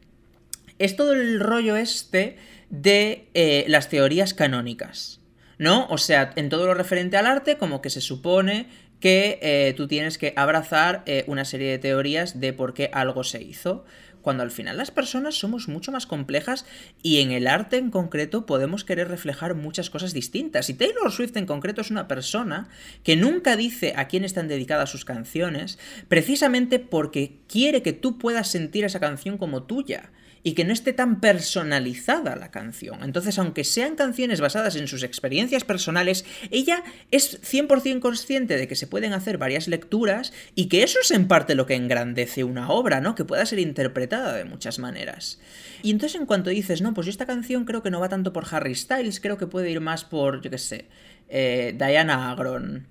[0.78, 2.38] es todo el rollo este
[2.70, 5.20] de eh, las teorías canónicas.
[5.59, 5.88] ¿No?
[5.90, 9.88] O sea, en todo lo referente al arte, como que se supone que eh, tú
[9.88, 13.85] tienes que abrazar eh, una serie de teorías de por qué algo se hizo
[14.29, 16.67] cuando al final las personas somos mucho más complejas
[17.03, 20.69] y en el arte en concreto podemos querer reflejar muchas cosas distintas.
[20.69, 22.69] Y Taylor Swift en concreto es una persona
[23.05, 28.51] que nunca dice a quién están dedicadas sus canciones, precisamente porque quiere que tú puedas
[28.51, 30.11] sentir esa canción como tuya
[30.48, 33.04] y que no esté tan personalizada la canción.
[33.04, 38.74] Entonces, aunque sean canciones basadas en sus experiencias personales, ella es 100% consciente de que
[38.74, 42.70] se pueden hacer varias lecturas y que eso es en parte lo que engrandece una
[42.70, 43.14] obra, ¿no?
[43.14, 45.38] Que pueda ser interpretada de muchas maneras.
[45.82, 48.32] Y entonces en cuanto dices, no, pues yo esta canción creo que no va tanto
[48.32, 50.87] por Harry Styles, creo que puede ir más por, yo qué sé,
[51.28, 52.87] eh, Diana Agron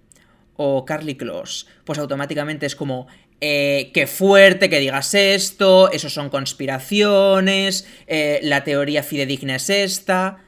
[0.58, 3.08] o Carly Close, pues automáticamente es como,
[3.40, 10.44] eh, qué fuerte que digas esto, eso son conspiraciones, eh, la teoría fidedigna es esta.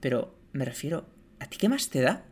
[0.00, 1.06] Pero me refiero,
[1.40, 2.24] ¿a ti qué más te da?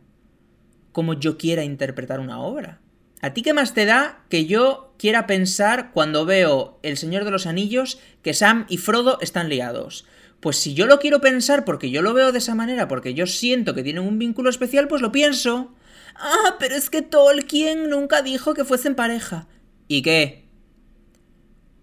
[0.91, 2.81] Como yo quiera interpretar una obra.
[3.21, 7.31] ¿A ti qué más te da que yo quiera pensar cuando veo El Señor de
[7.31, 10.05] los Anillos que Sam y Frodo están liados?
[10.39, 13.25] Pues si yo lo quiero pensar porque yo lo veo de esa manera, porque yo
[13.25, 15.73] siento que tienen un vínculo especial, pues lo pienso.
[16.15, 19.47] Ah, pero es que Tolkien nunca dijo que fuesen pareja.
[19.93, 20.45] ¿Y qué?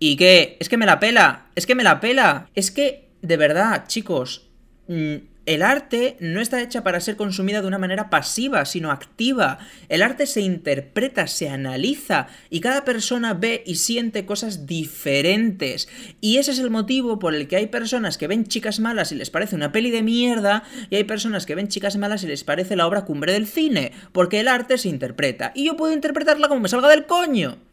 [0.01, 0.57] ¿Y qué?
[0.59, 2.51] Es que me la pela, es que me la pela.
[2.57, 4.49] Es que, de verdad, chicos,
[4.89, 5.15] mm,
[5.47, 9.59] el arte no está hecha para ser consumida de una manera pasiva, sino activa.
[9.89, 15.89] El arte se interpreta, se analiza y cada persona ve y siente cosas diferentes.
[16.21, 19.15] Y ese es el motivo por el que hay personas que ven chicas malas y
[19.15, 22.43] les parece una peli de mierda y hay personas que ven chicas malas y les
[22.43, 25.53] parece la obra cumbre del cine, porque el arte se interpreta.
[25.55, 27.70] Y yo puedo interpretarla como me salga del coño.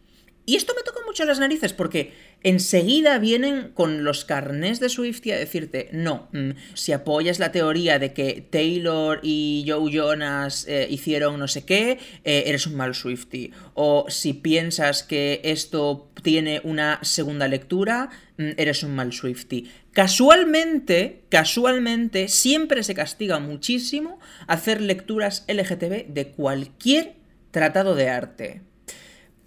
[0.50, 5.34] Y esto me toca mucho las narices porque enseguida vienen con los carnés de Swifty
[5.34, 10.88] a decirte, no, mm, si apoyas la teoría de que Taylor y Joe Jonas eh,
[10.90, 13.52] hicieron no sé qué, eh, eres un mal Swifty.
[13.74, 19.70] O si piensas que esto tiene una segunda lectura, mm, eres un mal Swifty.
[19.92, 27.16] Casualmente, casualmente, siempre se castiga muchísimo hacer lecturas LGTB de cualquier
[27.52, 28.62] tratado de arte.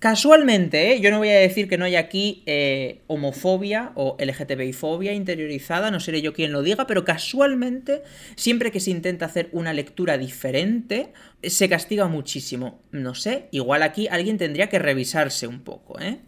[0.01, 1.01] Casualmente, ¿eh?
[1.03, 6.01] yo no voy a decir que no hay aquí eh, homofobia o LGTBI-fobia interiorizada, no
[6.01, 8.03] seré yo quien lo diga, pero casualmente,
[8.35, 12.81] siempre que se intenta hacer una lectura diferente, se castiga muchísimo.
[12.93, 16.21] No sé, igual aquí alguien tendría que revisarse un poco, ¿eh?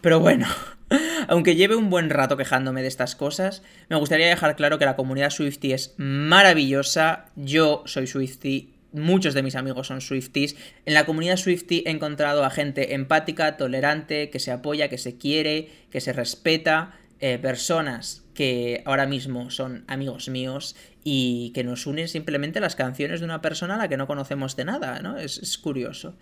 [0.00, 0.46] Pero bueno,
[1.26, 4.94] aunque lleve un buen rato quejándome de estas cosas, me gustaría dejar claro que la
[4.94, 10.56] comunidad Swifty es maravillosa, yo soy Swifty muchos de mis amigos son Swifties.
[10.86, 15.16] En la comunidad Swiftie he encontrado a gente empática, tolerante, que se apoya, que se
[15.16, 20.74] quiere, que se respeta, eh, personas que ahora mismo son amigos míos
[21.04, 24.56] y que nos unen simplemente las canciones de una persona a la que no conocemos
[24.56, 25.18] de nada, ¿no?
[25.18, 26.16] Es, curioso.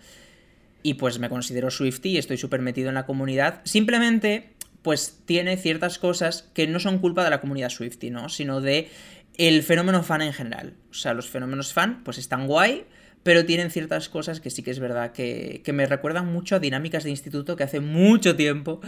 [0.83, 3.61] Y pues me considero Swiftie y estoy súper metido en la comunidad.
[3.63, 4.49] Simplemente,
[4.83, 8.29] pues tiene ciertas cosas que no son culpa de la comunidad Swiftie, ¿no?
[8.29, 8.89] Sino de
[9.37, 10.73] el fenómeno fan en general.
[10.89, 12.85] O sea, los fenómenos fan pues están guay,
[13.23, 17.03] pero tienen ciertas cosas que sí que es verdad que, me recuerdan mucho a dinámicas
[17.03, 18.81] de instituto que hace mucho tiempo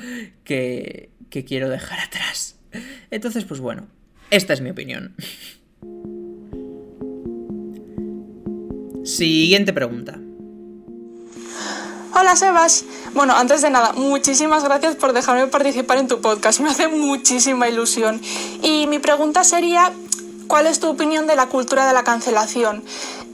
[0.43, 2.59] que, que quiero dejar atrás.
[3.11, 3.87] Entonces, pues bueno,
[4.29, 5.15] esta es mi opinión.
[9.03, 10.19] Siguiente pregunta.
[12.15, 12.85] Hola Sebas.
[13.13, 16.59] Bueno, antes de nada, muchísimas gracias por dejarme participar en tu podcast.
[16.59, 18.21] Me hace muchísima ilusión.
[18.61, 19.91] Y mi pregunta sería,
[20.47, 22.83] ¿Cuál es tu opinión de la cultura de la cancelación?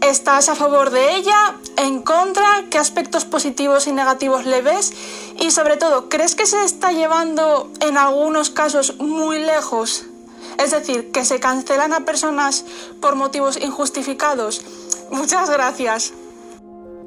[0.02, 1.56] ¿Estás a favor de ella?
[1.78, 2.66] ¿En contra?
[2.70, 4.94] ¿Qué aspectos positivos y negativos le ves?
[5.40, 10.06] Y sobre todo, ¿crees que se está llevando en algunos casos muy lejos?
[10.58, 12.66] Es decir, que se cancelan a personas
[13.02, 14.62] por motivos injustificados.
[15.12, 16.14] Muchas gracias.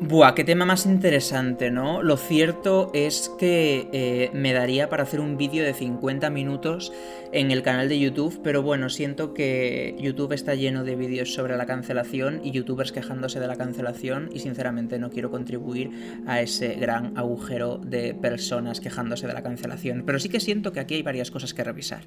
[0.05, 2.03] Buah, qué tema más interesante, ¿no?
[2.03, 6.93] Lo cierto es que eh, me daría para hacer un vídeo de 50 minutos
[7.31, 11.57] en el canal de YouTube, pero bueno, siento que YouTube está lleno de vídeos sobre
[11.57, 15.91] la cancelación y youtubers quejándose de la cancelación y sinceramente no quiero contribuir
[16.27, 20.81] a ese gran agujero de personas quejándose de la cancelación, pero sí que siento que
[20.81, 22.03] aquí hay varias cosas que revisar.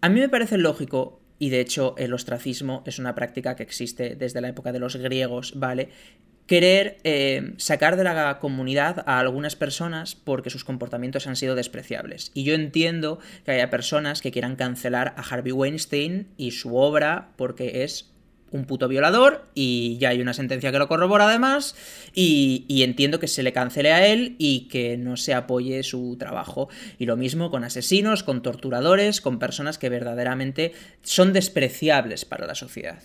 [0.00, 4.16] A mí me parece lógico y de hecho el ostracismo es una práctica que existe
[4.16, 5.90] desde la época de los griegos, ¿vale?
[6.50, 12.32] Querer eh, sacar de la comunidad a algunas personas porque sus comportamientos han sido despreciables.
[12.34, 17.28] Y yo entiendo que haya personas que quieran cancelar a Harvey Weinstein y su obra
[17.36, 18.10] porque es
[18.50, 21.76] un puto violador y ya hay una sentencia que lo corrobora además
[22.16, 26.16] y, y, entiendo que se le cancele a él y que no se apoye su
[26.18, 26.68] trabajo.
[26.98, 32.56] Y lo mismo con asesinos, con torturadores, con personas que verdaderamente son despreciables para la
[32.56, 32.98] sociedad.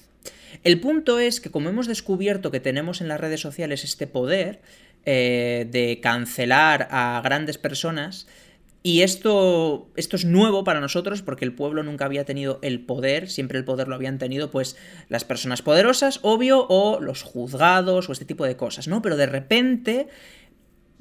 [0.63, 4.61] El punto es que como hemos descubierto que tenemos en las redes sociales este poder
[5.05, 8.27] eh, de cancelar a grandes personas,
[8.85, 13.31] y esto, esto es nuevo para nosotros porque el pueblo nunca había tenido el poder,
[13.31, 14.77] siempre el poder lo habían tenido pues
[15.09, 19.01] las personas poderosas, obvio, o los juzgados o este tipo de cosas, ¿no?
[19.01, 20.07] Pero de repente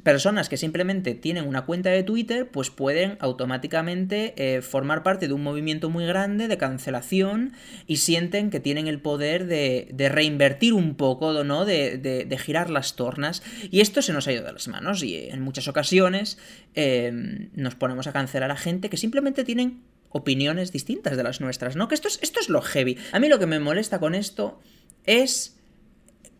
[0.05, 5.33] personas que simplemente tienen una cuenta de Twitter, pues pueden automáticamente eh, formar parte de
[5.33, 7.55] un movimiento muy grande de cancelación
[7.87, 11.64] y sienten que tienen el poder de, reinvertir un poco, ¿no?
[11.64, 13.43] De, girar las tornas.
[13.71, 16.38] Y esto se nos ha ido de las manos y en muchas ocasiones
[16.75, 21.77] em, nos ponemos a cancelar a gente que simplemente tienen opiniones distintas de las nuestras,
[21.77, 21.88] ¿no?
[21.88, 22.99] Que esto es, esto es lo heavy.
[23.12, 24.61] A mí lo que me molesta con esto
[25.07, 25.57] es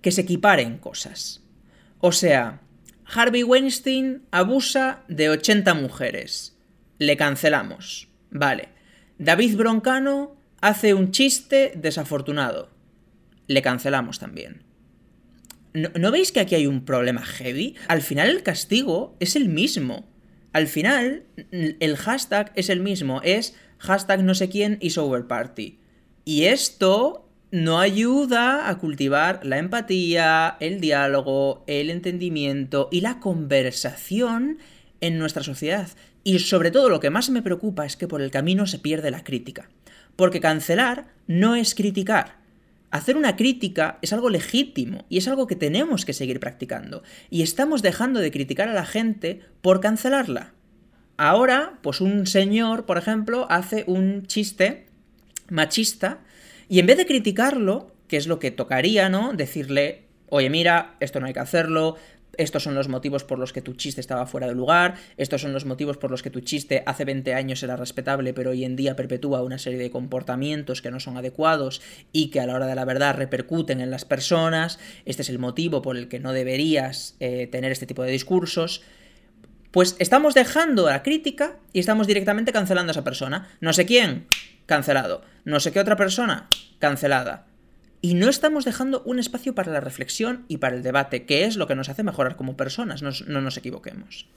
[0.03, 1.42] que se equiparen cosas.
[2.00, 2.61] O sea,
[3.06, 6.56] Harvey Weinstein abusa de 80 mujeres.
[6.98, 8.08] Le cancelamos.
[8.30, 8.68] Vale.
[9.18, 12.70] David Broncano hace un chiste desafortunado.
[13.46, 14.62] Le cancelamos también.
[15.72, 17.74] ¿No, veis que aquí hay un problema heavy?
[17.88, 20.08] Al final el castigo es el mismo.
[20.52, 23.20] Al final el hashtag es el mismo.
[23.22, 25.80] Es hashtag no sé quién is over party.
[26.24, 27.23] Y esto
[27.54, 34.58] no ayuda a cultivar la empatía, el diálogo, el entendimiento y la conversación
[35.00, 35.86] en nuestra sociedad.
[36.24, 39.12] Y sobre todo lo que más me preocupa es que por el camino se pierde
[39.12, 39.70] la crítica.
[40.16, 42.38] Porque cancelar no es criticar.
[42.90, 47.04] Hacer una crítica es algo legítimo y es algo que tenemos que seguir practicando.
[47.30, 50.54] Y estamos dejando de criticar a la gente por cancelarla.
[51.16, 54.86] Ahora, pues un señor, por ejemplo, hace un chiste
[55.48, 56.18] machista
[56.68, 59.33] y en vez de criticarlo, que es lo que tocaría, ¿no?
[59.33, 61.96] Decirle, oye, mira, esto no hay que hacerlo,
[62.38, 65.53] estos son los motivos por los que tu chiste estaba fuera de lugar, estos son
[65.53, 68.77] los motivos por los que tu chiste hace 20 años era respetable, pero hoy en
[68.77, 72.66] día perpetúa una serie de comportamientos que no son adecuados y que a la hora
[72.66, 76.33] de la verdad repercuten en las personas, este es el motivo por el que no
[76.33, 78.83] deberías eh, tener este tipo de discursos.
[79.74, 83.48] Pues estamos dejando la crítica y estamos directamente cancelando a esa persona.
[83.60, 84.28] No sé quién,
[84.66, 85.22] cancelado.
[85.44, 86.46] No sé qué otra persona,
[86.78, 87.48] cancelada.
[88.00, 91.56] Y no estamos dejando un espacio para la reflexión y para el debate, que es
[91.56, 94.28] lo que nos hace mejorar como personas, no, no nos equivoquemos.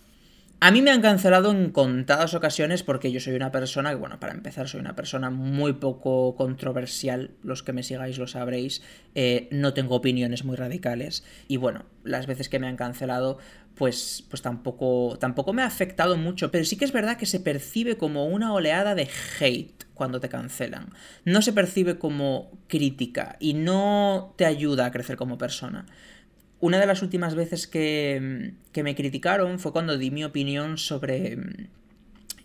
[0.60, 4.20] A mí me han cancelado en contadas ocasiones porque yo soy una persona que, bueno,
[4.20, 7.30] para empezar, soy una persona muy poco controversial.
[7.44, 8.82] Los que me sigáis lo sabréis.
[9.14, 11.24] Eh, no tengo opiniones muy radicales.
[11.48, 13.38] Y bueno, las veces que me han cancelado,
[13.76, 16.50] pues, pues tampoco, tampoco me ha afectado mucho.
[16.50, 19.08] Pero sí que es verdad que se percibe como una oleada de
[19.40, 20.90] hate cuando te cancelan.
[21.24, 25.86] No se percibe como crítica y no te ayuda a crecer como persona.
[26.60, 31.68] Una de las últimas veces que, me criticaron fue cuando di mi opinión sobre mm,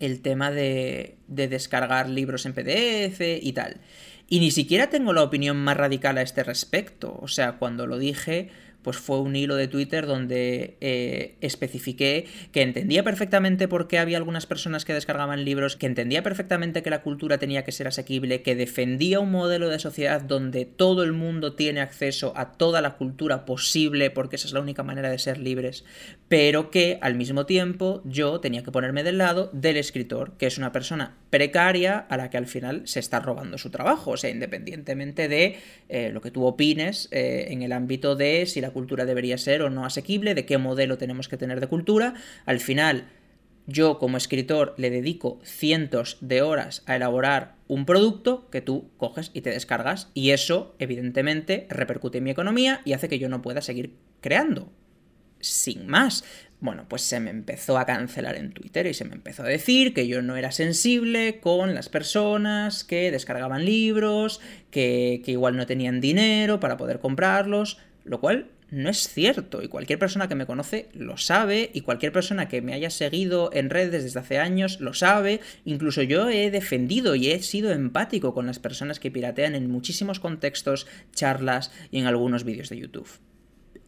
[0.01, 3.81] el tema de, de descargar libros en PDF y tal.
[4.29, 7.19] Y ni siquiera tengo la opinión más radical a este respecto.
[7.21, 8.51] O sea, cuando lo dije,
[8.83, 14.17] pues fue un hilo de Twitter donde eh, especifiqué que entendía perfectamente por qué había
[14.17, 18.43] algunas personas que descargaban libros, que entendía perfectamente que la cultura tenía que ser asequible,
[18.43, 22.97] que defendía un modelo de sociedad donde todo el mundo tiene acceso a toda la
[22.97, 25.85] cultura posible, porque esa es la única manera de ser libres,
[26.29, 30.59] pero que al mismo tiempo yo tenía que ponerme del lado del escritor, que es
[30.59, 34.31] una persona precaria a la que al final se está robando su trabajo, o sea,
[34.31, 35.57] independientemente de
[35.89, 39.63] eh, lo que tú opines eh, en el ámbito de si la cultura debería ser
[39.63, 42.15] o no asequible, de qué modelo tenemos que tener de cultura.
[42.47, 43.07] Al final,
[43.67, 49.31] yo como escritor le dedico cientos de horas a elaborar un producto que tú coges
[49.35, 53.43] y te descargas y eso evidentemente repercute en mi economía y hace que yo no
[53.43, 54.73] pueda seguir creando.
[55.41, 56.25] Sin más.
[56.61, 59.95] Bueno, pues se me empezó a cancelar en Twitter y se me empezó a decir
[59.95, 65.67] que yo no era sensible con las personas que descargaban libros, que, que igual no
[65.67, 70.47] tenían dinero para poder comprarlos, lo cual no es cierto y cualquier persona que me
[70.47, 74.81] conoce lo sabe y cualquier persona que me haya seguido en redes desde hace años
[74.81, 79.55] lo sabe, incluso yo he defendido y he sido empático con las personas que piratean
[79.55, 83.09] en muchísimos contextos, charlas y en algunos vídeos de YouTube.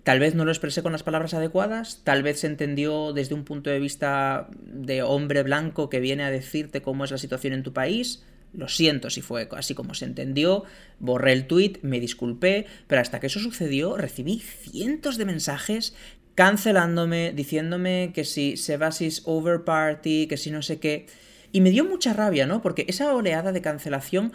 [0.02, 3.44] Tal vez no lo expresé con las palabras adecuadas, tal vez se entendió desde un
[3.44, 7.62] punto de vista de hombre blanco que viene a decirte cómo es la situación en
[7.62, 8.22] tu país,
[8.57, 10.64] lo siento si fue así como se entendió,
[10.98, 15.94] borré el tweet, me disculpé, pero hasta que eso sucedió recibí cientos de mensajes
[16.34, 21.07] cancelándome, diciéndome que si Sebasis over party, que si no sé qué.
[21.52, 22.62] Y me dio mucha rabia, ¿no?
[22.62, 24.32] Porque esa oleada de cancelación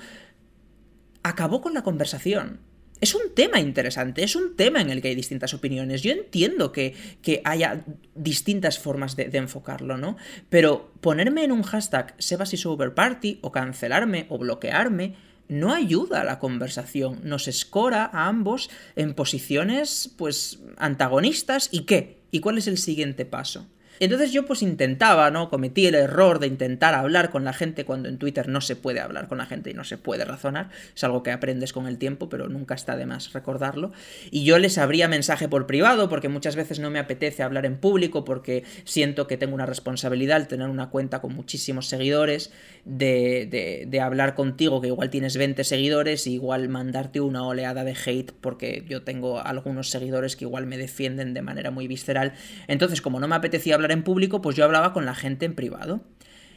[1.23, 2.59] acabó con la conversación.
[3.01, 6.01] Es un tema interesante, es un tema en el que hay distintas opiniones.
[6.01, 7.83] Yo entiendo que, que haya
[8.15, 10.17] distintas formas de, enfocarlo, ¿no?
[10.49, 15.15] Pero ponerme en un hashtag Sebas is party o cancelarme o bloquearme
[15.47, 21.69] no ayuda a la conversación, nos escora a ambos en posiciones, pues, antagonistas.
[21.71, 22.21] ¿Y qué?
[22.31, 23.67] ¿Y cuál es el siguiente paso?
[23.99, 25.49] Entonces yo pues intentaba, ¿no?
[25.49, 28.99] Cometí el error de intentar hablar con la gente cuando en Twitter no se puede
[28.99, 30.69] hablar con la gente y no se puede razonar.
[30.95, 33.91] Es algo que aprendes con el tiempo, pero nunca está de más recordarlo.
[34.31, 37.77] Y yo les abría mensaje por privado porque muchas veces no me apetece hablar en
[37.77, 42.51] público porque siento que tengo una responsabilidad al tener una cuenta con muchísimos seguidores
[42.85, 47.93] de, de, hablar contigo que igual tienes 20 seguidores y igual mandarte una oleada de
[48.05, 52.33] hate porque yo tengo algunos seguidores que igual me defienden de manera muy visceral.
[52.67, 55.55] Entonces como no me apetecía hablar en público, pues yo hablaba con la gente en
[55.55, 56.01] privado.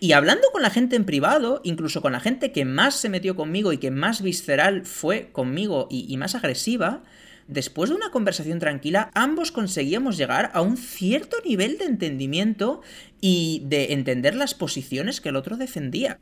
[0.03, 3.37] Y hablando con la gente en privado, incluso con la gente que más se metió
[3.37, 7.05] conmigo y que más visceral fue conmigo y, más agresiva,
[7.47, 12.83] después de una conversación tranquila, ambos conseguíamos llegar a un cierto nivel de entendimiento
[13.21, 16.19] y de entender las posiciones que el otro defendía.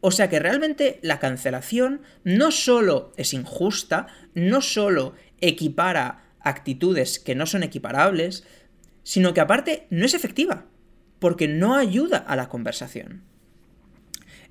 [0.00, 7.34] O sea que realmente la cancelación no solo es injusta, no solo equipara actitudes que
[7.34, 8.44] no son equiparables,
[9.08, 10.66] sino que aparte no es efectiva,
[11.18, 13.22] porque no ayuda a la conversación.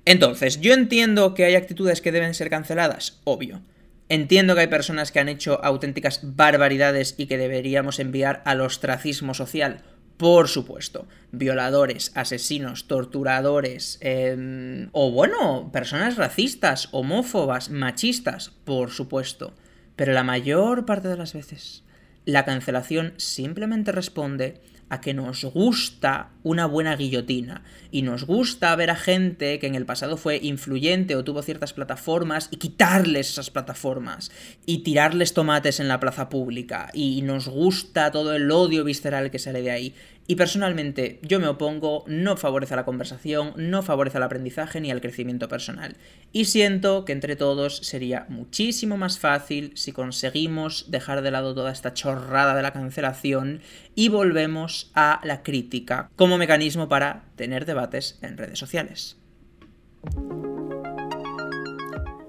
[0.04, 3.62] Entonces, yo entiendo que hay actitudes que deben ser canceladas, obvio.
[4.08, 9.32] Entiendo que hay personas que han hecho auténticas barbaridades y que deberíamos enviar al ostracismo
[9.32, 9.84] social,
[10.16, 11.06] por supuesto.
[11.30, 19.54] Violadores, asesinos, torturadores, em, o bueno, personas racistas, homófobas, machistas, por supuesto.
[19.94, 21.84] Pero la mayor parte de las veces
[22.28, 24.60] la cancelación simplemente responde
[24.90, 29.74] a que nos gusta una buena guillotina y nos gusta ver a gente que en
[29.74, 34.30] el pasado fue influyente o tuvo ciertas plataformas y quitarles esas plataformas
[34.66, 39.38] y tirarles tomates en la plaza pública y nos gusta todo el odio visceral que
[39.38, 39.94] sale de ahí.
[40.30, 45.00] Y personalmente yo me opongo, no favorece la conversación, no favorece el aprendizaje ni el
[45.00, 45.96] crecimiento personal.
[46.32, 51.72] Y siento que entre todos sería muchísimo más fácil si conseguimos dejar de lado toda
[51.72, 53.62] esta chorrada de la cancelación
[53.94, 59.16] y volvemos a la crítica como mecanismo para tener debates en redes sociales.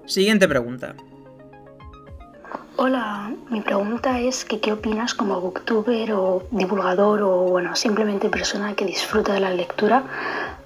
[0.06, 0.96] Siguiente pregunta.
[2.82, 8.74] Hola, mi pregunta es que qué opinas como booktuber o divulgador o bueno, simplemente persona
[8.74, 10.06] que disfruta de la lectura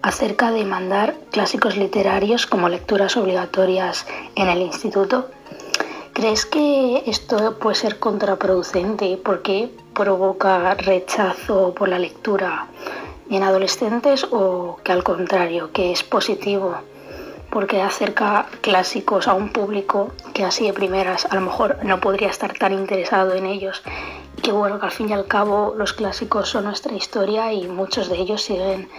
[0.03, 4.05] acerca de mandar clásicos literarios como lecturas obligatorias
[4.35, 5.31] en el instituto.
[6.13, 12.67] ¿Crees que esto puede ser contraproducente porque provoca rechazo por la lectura
[13.31, 16.77] en adolescentes o que al contrario, que es positivo?
[17.53, 22.29] Porque acerca clásicos a un público que así de primeras a lo mejor no podría
[22.29, 23.83] estar tan interesado en ellos.
[24.41, 28.09] Que bueno, que al fin y al cabo los clásicos son nuestra historia y muchos
[28.09, 28.89] de ellos siguen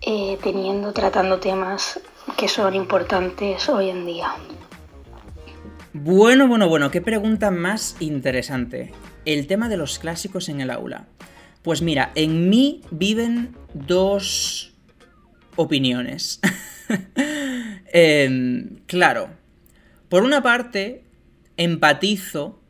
[0.00, 2.00] eh, teniendo, tratando temas
[2.36, 4.32] que son importantes hoy en día.
[5.92, 8.92] Bueno, bueno, bueno, qué pregunta más interesante.
[9.24, 11.06] El tema de los clásicos en el aula.
[11.62, 14.72] Pues mira, en mí viven dos
[15.56, 16.40] opiniones.
[17.96, 19.30] Em, claro,
[20.08, 21.04] por una parte,
[21.56, 22.60] empatizo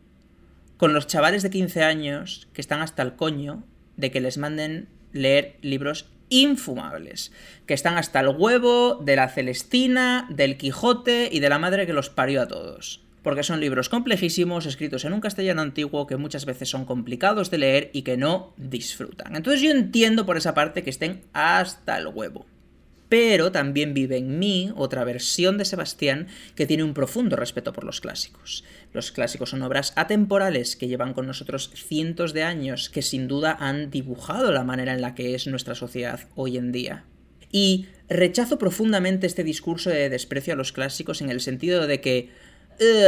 [0.77, 3.65] con los chavales de 15 años que están hasta el coño
[3.97, 7.33] de que les manden leer libros infumables,
[7.65, 11.95] que están hasta el huevo de la Celestina, del Quijote y de la madre que
[11.95, 13.03] los parió a todos.
[13.23, 17.57] Porque son libros complejísimos, escritos en un castellano antiguo que muchas veces son complicados de
[17.57, 19.37] leer y que no disfrutan.
[19.37, 22.45] Entonces yo entiendo por esa parte que estén hasta el huevo
[23.09, 27.85] pero también vive en mí otra versión de Sebastián que tiene un profundo respeto por
[27.85, 28.65] los clásicos.
[28.93, 33.57] Los clásicos son obras atemporales que llevan con nosotros cientos de años, que sin duda
[33.59, 37.05] han dibujado la manera en la que es nuestra sociedad hoy en día.
[37.53, 42.31] Y rechazo profundamente este discurso de desprecio a los clásicos en el sentido de que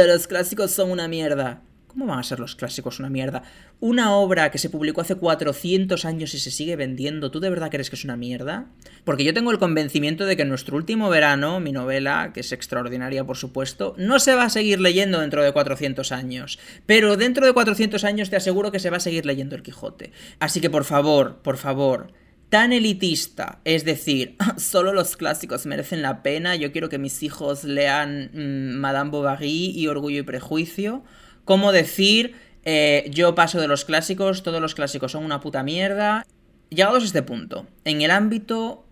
[0.07, 1.61] los clásicos son una mierda.
[1.97, 3.41] ¿Cómo van a ser los clásicos una mierda?
[3.79, 7.71] Una obra que se publicó hace 400 años y se sigue vendiendo, ¿tú de verdad
[7.71, 8.67] crees que es una mierda?
[9.03, 12.51] Porque yo tengo el convencimiento de que en nuestro último verano, mi novela, que es
[12.51, 16.59] extraordinaria por supuesto, no se va a seguir leyendo dentro de 400 años.
[16.85, 20.11] Pero dentro de 400 años te aseguro que se va a seguir leyendo el Quijote.
[20.37, 22.13] Así que por favor, por favor,
[22.49, 27.63] tan elitista, es decir, solo los clásicos merecen la pena, yo quiero que mis hijos
[27.63, 31.03] lean mm, Madame Bovary y Orgullo y Prejuicio,
[31.47, 32.35] cómo decir
[32.65, 36.27] eh, yo paso de los clásicos, todos los clásicos son una puta mierda.
[36.69, 38.85] Llegados a este punto, en el ámbito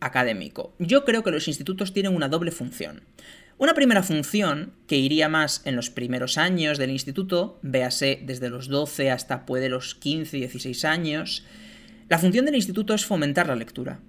[0.00, 3.02] académico, yo creo que los institutos tienen una doble función.
[3.58, 8.68] Una primera función, que iría más en los primeros años del instituto, véase desde los
[8.68, 11.44] 12 hasta puede los 15, 16 años,
[12.08, 14.00] la función del instituto es fomentar la lectura.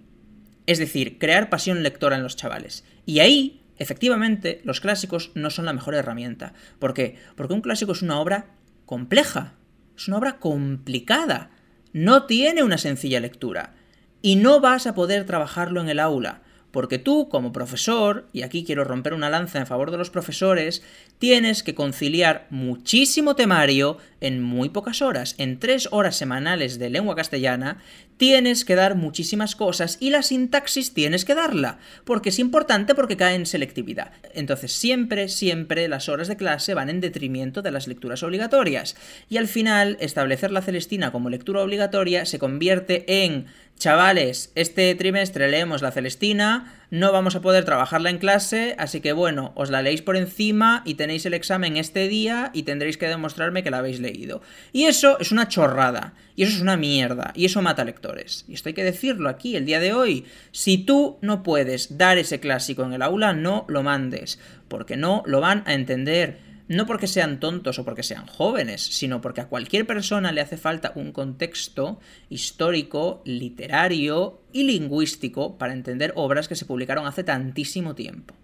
[0.66, 2.86] Es decir, crear pasión lectora en los chavales.
[3.06, 6.54] Y ahí, efectivamente, los clásicos no son la mejor herramienta.
[6.78, 7.18] ¿Por qué?
[7.36, 8.48] Porque un clásico es una obra
[8.86, 9.54] compleja,
[9.98, 11.50] es una obra complicada,
[11.94, 13.74] no tiene una sencilla lectura.
[14.22, 16.42] Y no vas a poder trabajarlo en el aula.
[16.72, 20.84] Porque tú, como profesor, y aquí quiero romper una lanza en favor de los profesores,
[21.18, 25.36] tienes que conciliar muchísimo temario en muy pocas horas.
[25.38, 27.78] En tres horas semanales de lengua castellana,
[28.18, 33.16] tienes que dar muchísimas cosas y la sintaxis tienes que darla, porque es importante porque
[33.16, 34.12] cae en selectividad.
[34.34, 38.98] Entonces, siempre, siempre las horas de clase van en detrimento de las lecturas obligatorias.
[39.30, 43.46] Y al final, establecer la Celestina como lectura obligatoria se convierte en
[43.80, 49.14] Chavales, este trimestre leemos la Celestina, no vamos a poder trabajarla en clase, así que
[49.14, 53.08] bueno, os la leéis por encima y tenéis el examen este día y tendréis que
[53.08, 54.42] demostrarme que la habéis leído.
[54.74, 58.44] Y eso es una chorrada, y eso es una mierda, y eso mata lectores.
[58.50, 60.26] Y esto hay que decirlo aquí, el día de hoy.
[60.52, 65.24] Si tú no puedes dar ese clásico en el aula, no lo mandes, porque no
[65.26, 69.48] lo van a entender no porque sean tontos o porque sean jóvenes, sino porque a
[69.48, 72.00] cualquier persona le hace falta un contexto
[72.30, 78.36] histórico, literario y lingüístico para entender obras que se publicaron hace tantísimo tiempo.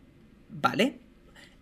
[0.49, 0.99] ¿Vale?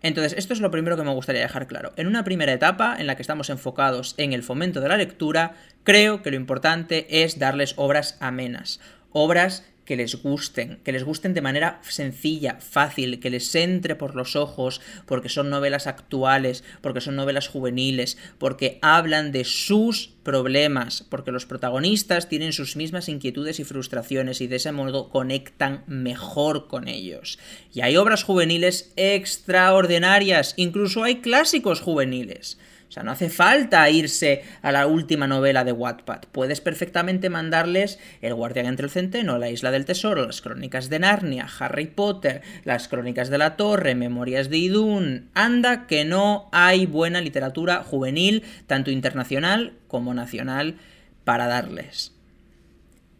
[0.00, 1.92] Entonces, esto es lo primero que me gustaría dejar claro.
[1.96, 5.54] En una primera etapa, en la que estamos enfocados en el fomento de la lectura,
[5.82, 8.80] creo que lo importante es darles obras amenas,
[9.12, 14.14] obras que les gusten, que les gusten de manera sencilla, fácil, que les entre por
[14.14, 21.04] los ojos, porque son novelas actuales, porque son novelas juveniles, porque hablan de sus problemas,
[21.08, 26.66] porque los protagonistas tienen sus mismas inquietudes y frustraciones y de ese modo conectan mejor
[26.66, 27.38] con ellos.
[27.72, 32.58] Y hay obras juveniles extraordinarias, incluso hay clásicos juveniles.
[32.88, 36.22] O sea, no hace falta irse a la última novela de Wattpad.
[36.30, 41.00] Puedes perfectamente mandarles El guardián entre el centeno, La isla del tesoro, Las crónicas de
[41.00, 45.30] Narnia, Harry Potter, Las crónicas de la torre, Memorias de Idún.
[45.34, 50.76] Anda que no hay buena literatura juvenil, tanto internacional como nacional,
[51.24, 52.12] para darles.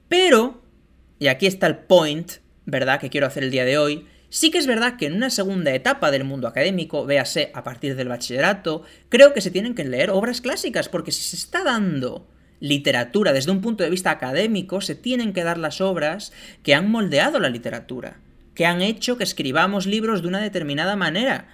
[0.08, 0.62] Pero,
[1.18, 2.32] y aquí está el point,
[2.66, 5.30] ¿verdad?, que quiero hacer el día de hoy, Sí que es verdad que en una
[5.30, 9.84] segunda etapa del mundo académico, véase a partir del bachillerato, creo que se tienen que
[9.84, 12.26] leer obras clásicas, porque si se está dando
[12.58, 16.32] literatura desde un punto de vista académico, se tienen que dar las obras
[16.64, 18.18] que han moldeado la literatura,
[18.56, 21.46] que han hecho que escribamos libros de una determinada manera.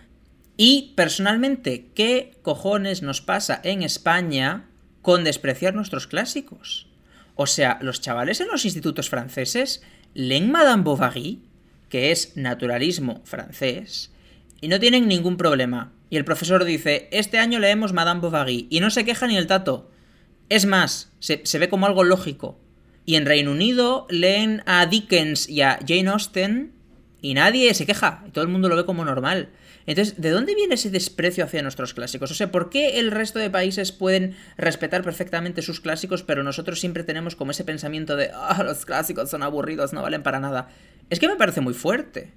[0.57, 4.71] Y, personalmente, ¿qué cojones nos pasa en España
[5.03, 6.89] con despreciar nuestros clásicos?
[7.35, 9.83] O sea, los chavales en los institutos franceses
[10.15, 11.43] leen Madame Bovary
[11.91, 14.11] que es naturalismo francés,
[14.63, 15.93] y no tienen ningún problema.
[16.09, 19.47] Y el profesor dice, este año leemos Madame Bovary, y no se queja ni el
[19.47, 19.91] tato.
[20.49, 22.59] Es más, se, ve como algo lógico.
[23.05, 26.73] Y en Reino Unido leen a Dickens y a Jane Austen,
[27.21, 29.51] y nadie se queja, y todo el mundo lo ve como normal.
[29.87, 32.31] Entonces, ¿de dónde viene ese desprecio hacia nuestros clásicos?
[32.31, 36.79] O sea, ¿por qué el resto de países pueden respetar perfectamente sus clásicos, pero nosotros
[36.79, 40.69] siempre tenemos como ese pensamiento de, ah, los clásicos son aburridos, no valen para nada?
[41.11, 42.33] Es que me parece muy fuerte.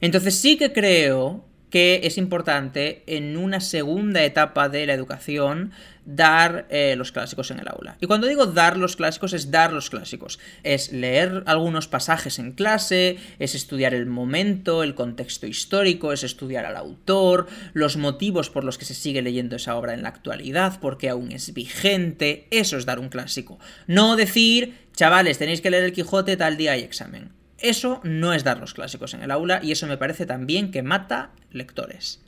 [0.00, 5.72] Entonces sí que creo que es importante en una segunda etapa de la educación
[6.06, 7.98] dar eh, los clásicos en el aula.
[8.00, 10.38] Y cuando digo dar los clásicos es dar los clásicos.
[10.62, 16.64] Es leer algunos pasajes en clase, es estudiar el momento, el contexto histórico, es estudiar
[16.64, 20.80] al autor, los motivos por los que se sigue leyendo esa obra en la actualidad,
[20.80, 22.48] porque aún es vigente.
[22.50, 23.58] Eso es dar un clásico.
[23.86, 27.37] No decir, chavales, tenéis que leer el Quijote tal día hay examen.
[27.58, 30.82] Eso no es dar los clásicos en el aula y eso me parece también que
[30.82, 32.22] mata lectores.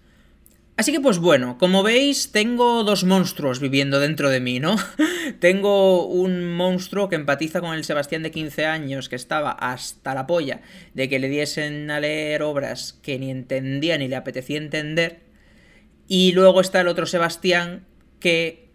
[0.76, 4.76] Así que pues bueno, como veis tengo dos monstruos viviendo dentro de mí, ¿no?
[5.38, 10.26] tengo un monstruo que empatiza con el Sebastián de 15 años que estaba hasta la
[10.26, 10.62] polla
[10.94, 15.20] de que le diesen a leer obras que ni entendía ni le apetecía entender.
[16.08, 17.84] Y luego está el otro Sebastián
[18.18, 18.69] que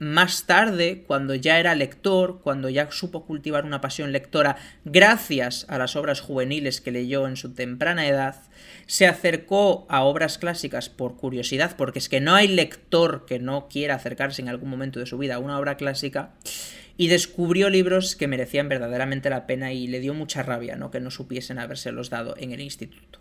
[0.00, 5.76] más tarde, cuando ya era lector, cuando ya supo cultivar una pasión lectora gracias a
[5.76, 8.36] las obras juveniles que leyó en su temprana edad,
[8.86, 13.68] se acercó a obras clásicas por curiosidad, porque es que no hay lector que no
[13.68, 16.30] quiera acercarse en algún momento de su vida a una obra clásica,
[16.96, 20.90] y descubrió libros que merecían verdaderamente la pena y le dio mucha rabia, ¿no?
[20.90, 23.19] Que no supiesen habérselos dado en el instituto.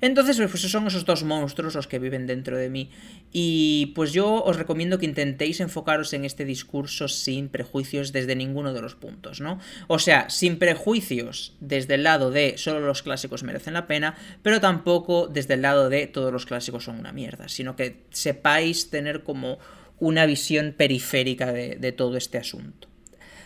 [0.00, 2.90] Entonces, pues son esos dos monstruos los que viven dentro de mí.
[3.32, 8.72] Y pues yo os recomiendo que intentéis enfocaros en este discurso sin prejuicios desde ninguno
[8.72, 9.60] de los puntos, ¿no?
[9.88, 14.60] O sea, sin prejuicios desde el lado de solo los clásicos merecen la pena, pero
[14.60, 19.22] tampoco desde el lado de todos los clásicos son una mierda, sino que sepáis tener
[19.22, 19.58] como
[19.98, 22.88] una visión periférica de, todo este asunto.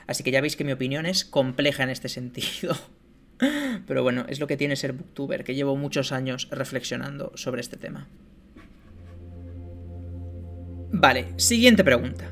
[0.06, 2.76] Así que ya veis que mi opinión es compleja en este sentido.
[3.86, 7.76] Pero bueno, es lo que tiene ser booktuber, que llevo muchos años reflexionando sobre este
[7.76, 8.08] tema.
[10.92, 12.30] Vale, siguiente pregunta.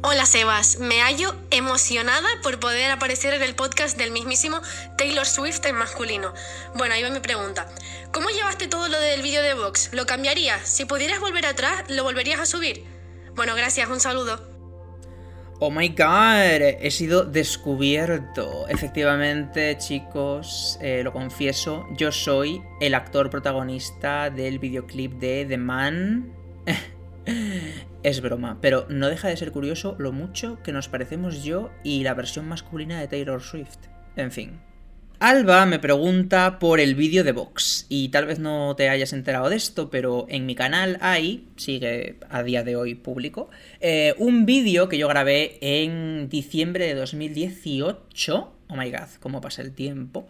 [0.00, 4.60] Hola Sebas, me hallo emocionada por poder aparecer en el podcast del mismísimo
[4.96, 6.32] Taylor Swift en masculino.
[6.76, 7.66] Bueno, ahí va mi pregunta.
[8.12, 9.90] ¿Cómo llevaste todo lo del vídeo de Vox?
[9.92, 10.68] ¿Lo cambiarías?
[10.68, 12.84] Si pudieras volver atrás, ¿lo volverías a subir?
[13.34, 14.47] Bueno, gracias, un saludo.
[15.60, 18.68] Oh my god, he sido descubierto.
[18.68, 26.32] Efectivamente, chicos, eh, lo confieso, yo soy el actor protagonista del videoclip de The Man.
[28.04, 32.04] es broma, pero no deja de ser curioso lo mucho que nos parecemos yo y
[32.04, 33.78] la versión masculina de Taylor Swift.
[34.14, 34.67] En fin.
[35.20, 39.50] Alba me pregunta por el vídeo de Vox, y tal vez no te hayas enterado
[39.50, 43.50] de esto, pero en mi canal hay, sigue a día de hoy público,
[43.80, 49.62] eh, un vídeo que yo grabé en diciembre de 2018, oh my god, cómo pasa
[49.62, 50.28] el tiempo,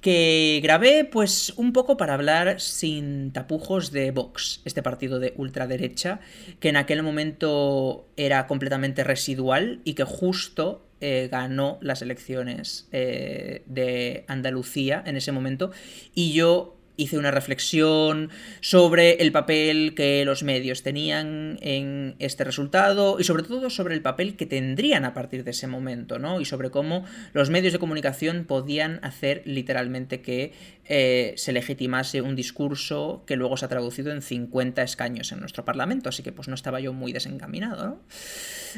[0.00, 6.20] que grabé pues un poco para hablar sin tapujos de Vox, este partido de ultraderecha,
[6.60, 13.62] que en aquel momento era completamente residual y que justo eh, ganó las elecciones eh,
[13.66, 15.70] de Andalucía en ese momento
[16.14, 18.30] y yo hice una reflexión
[18.60, 24.02] sobre el papel que los medios tenían en este resultado y sobre todo sobre el
[24.02, 26.40] papel que tendrían a partir de ese momento, ¿no?
[26.40, 30.52] Y sobre cómo los medios de comunicación podían hacer literalmente que
[30.92, 35.64] eh, se legitimase un discurso que luego se ha traducido en 50 escaños en nuestro
[35.64, 38.00] Parlamento, así que pues no estaba yo muy desencaminado, ¿no?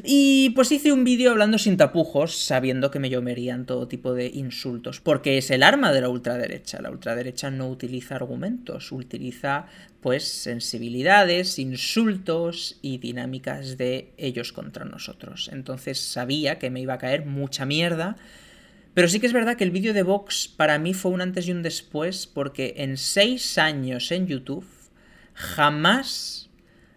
[0.05, 4.27] Y pues hice un vídeo hablando sin tapujos, sabiendo que me llomerían todo tipo de
[4.27, 6.83] insultos, porque es el arma de la ultraderecha.
[6.83, 9.65] La ultraderecha no utiliza argumentos, utiliza
[10.03, 15.49] pues sensibilidades, insultos y dinámicas de ellos contra nosotros.
[15.51, 18.19] Entonces sabía que me iba a caer mucha mierda
[18.95, 21.49] pero sí que es verdad que el vídeo de Vox para mí fue un antes
[21.49, 24.67] y un después porque en seis años en YouTube
[25.35, 26.51] jamás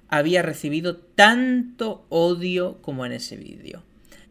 [0.08, 3.84] había recibido tanto odio como en ese vídeo.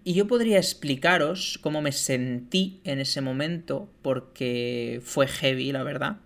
[0.05, 6.19] Y yo podría explicaros cómo me sentí en ese momento porque fue heavy, la verdad.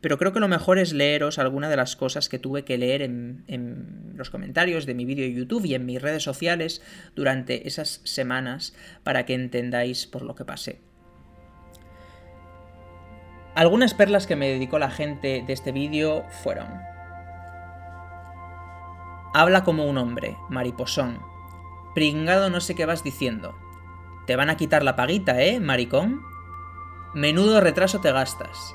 [0.00, 3.02] Pero creo que lo mejor es leeros algunas de las cosas que tuve que leer
[3.02, 6.82] en, los comentarios de mi vídeo de YouTube y en mis redes sociales
[7.16, 10.80] durante esas semanas para que entendáis por lo que pasé.
[13.54, 16.68] Algunas perlas que me dedicó la gente de este vídeo fueron...
[19.34, 21.20] Habla como un hombre, mariposón.
[21.94, 23.56] Pringado no sé qué vas diciendo.
[24.26, 26.22] Te van a quitar la paguita, ¿eh, maricón?
[27.14, 28.74] Menudo retraso te gastas.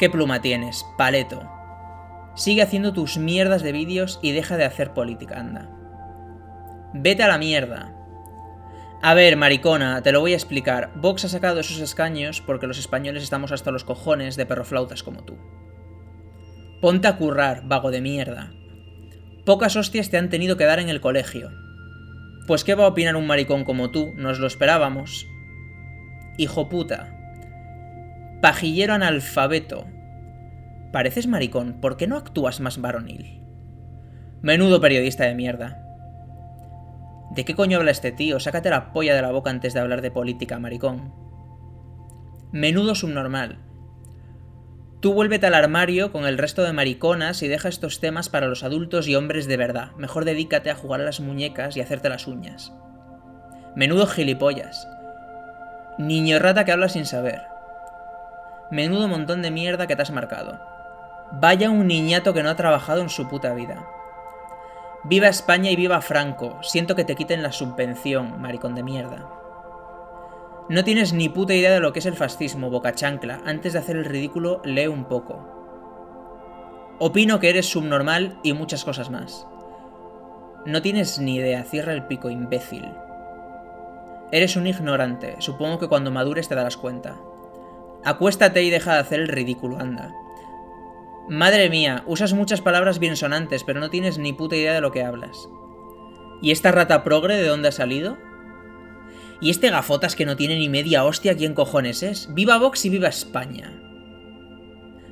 [0.00, 1.46] ¿Qué pluma tienes, paleto?
[2.34, 5.68] Sigue haciendo tus mierdas de vídeos y deja de hacer política, anda.
[6.94, 7.94] Vete a la mierda.
[9.02, 10.90] A ver, maricona, te lo voy a explicar.
[10.94, 15.22] Vox ha sacado esos escaños porque los españoles estamos hasta los cojones de perroflautas como
[15.22, 15.36] tú.
[16.80, 18.54] Ponte a currar, vago de mierda.
[19.44, 21.50] Pocas hostias te han tenido que dar en el colegio.
[22.46, 25.26] Pues qué va a opinar un maricón como tú, nos lo esperábamos.
[26.38, 27.19] Hijo puta.
[28.40, 29.84] Pajillero analfabeto.
[30.92, 33.42] Pareces maricón, ¿por qué no actúas más varonil?
[34.40, 35.84] Menudo periodista de mierda.
[37.32, 38.40] ¿De qué coño habla este tío?
[38.40, 41.12] Sácate la polla de la boca antes de hablar de política, maricón.
[42.50, 43.58] Menudo subnormal.
[45.00, 48.64] Tú vuélvete al armario con el resto de mariconas y deja estos temas para los
[48.64, 49.92] adultos y hombres de verdad.
[49.98, 52.72] Mejor dedícate a jugar a las muñecas y hacerte las uñas.
[53.76, 54.88] Menudo gilipollas.
[55.98, 57.49] Niño rata que habla sin saber.
[58.70, 60.60] Menudo montón de mierda que te has marcado.
[61.32, 63.84] Vaya un niñato que no ha trabajado en su puta vida.
[65.02, 66.58] Viva España y viva Franco.
[66.62, 69.28] Siento que te quiten la subvención, maricón de mierda.
[70.68, 73.40] No tienes ni puta idea de lo que es el fascismo, boca chancla.
[73.44, 76.96] Antes de hacer el ridículo, lee un poco.
[77.00, 79.46] Opino que eres subnormal y muchas cosas más.
[80.66, 82.88] No tienes ni idea, cierra el pico, imbécil.
[84.30, 87.16] Eres un ignorante, supongo que cuando madures te darás cuenta.
[88.04, 90.14] Acuéstate y deja de hacer el ridículo, anda.
[91.28, 94.90] Madre mía, usas muchas palabras bien sonantes, pero no tienes ni puta idea de lo
[94.90, 95.48] que hablas.
[96.42, 98.18] ¿Y esta rata progre de dónde ha salido?
[99.40, 102.32] ¿Y este gafotas que no tiene ni media hostia quién cojones es?
[102.34, 103.80] ¡Viva Vox y viva España!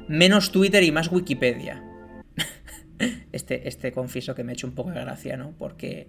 [0.08, 1.84] menos Twitter y más Wikipedia.
[3.32, 5.54] este, este confieso que me ha hecho un poco de gracia, ¿no?
[5.58, 6.08] Porque,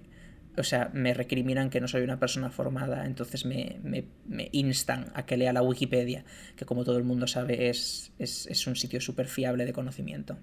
[0.58, 5.26] o sea, me recriminan que no soy una persona formada, entonces me, me, instan a
[5.26, 6.26] que lea la Wikipedia,
[6.56, 10.38] que como todo el mundo sabe es, es, es un sitio súper fiable de conocimiento.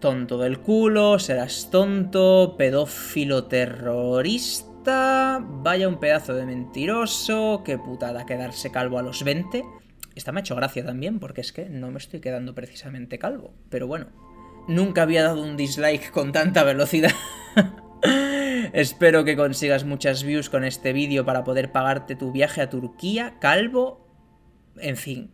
[0.00, 4.74] Tonto del culo, serás tonto, pedófilo terrorista,
[5.40, 9.64] vaya un pedazo de mentiroso, qué putada quedarse calvo a los 20.
[10.14, 13.54] Esta me ha hecho gracia también, porque es que no me estoy quedando precisamente calvo.
[13.70, 14.06] Pero bueno,
[14.68, 17.12] nunca había dado un dislike con tanta velocidad.
[18.72, 23.36] Espero que consigas muchas views con este vídeo para poder pagarte tu viaje a Turquía,
[23.40, 24.08] calvo.
[24.78, 25.30] En fin.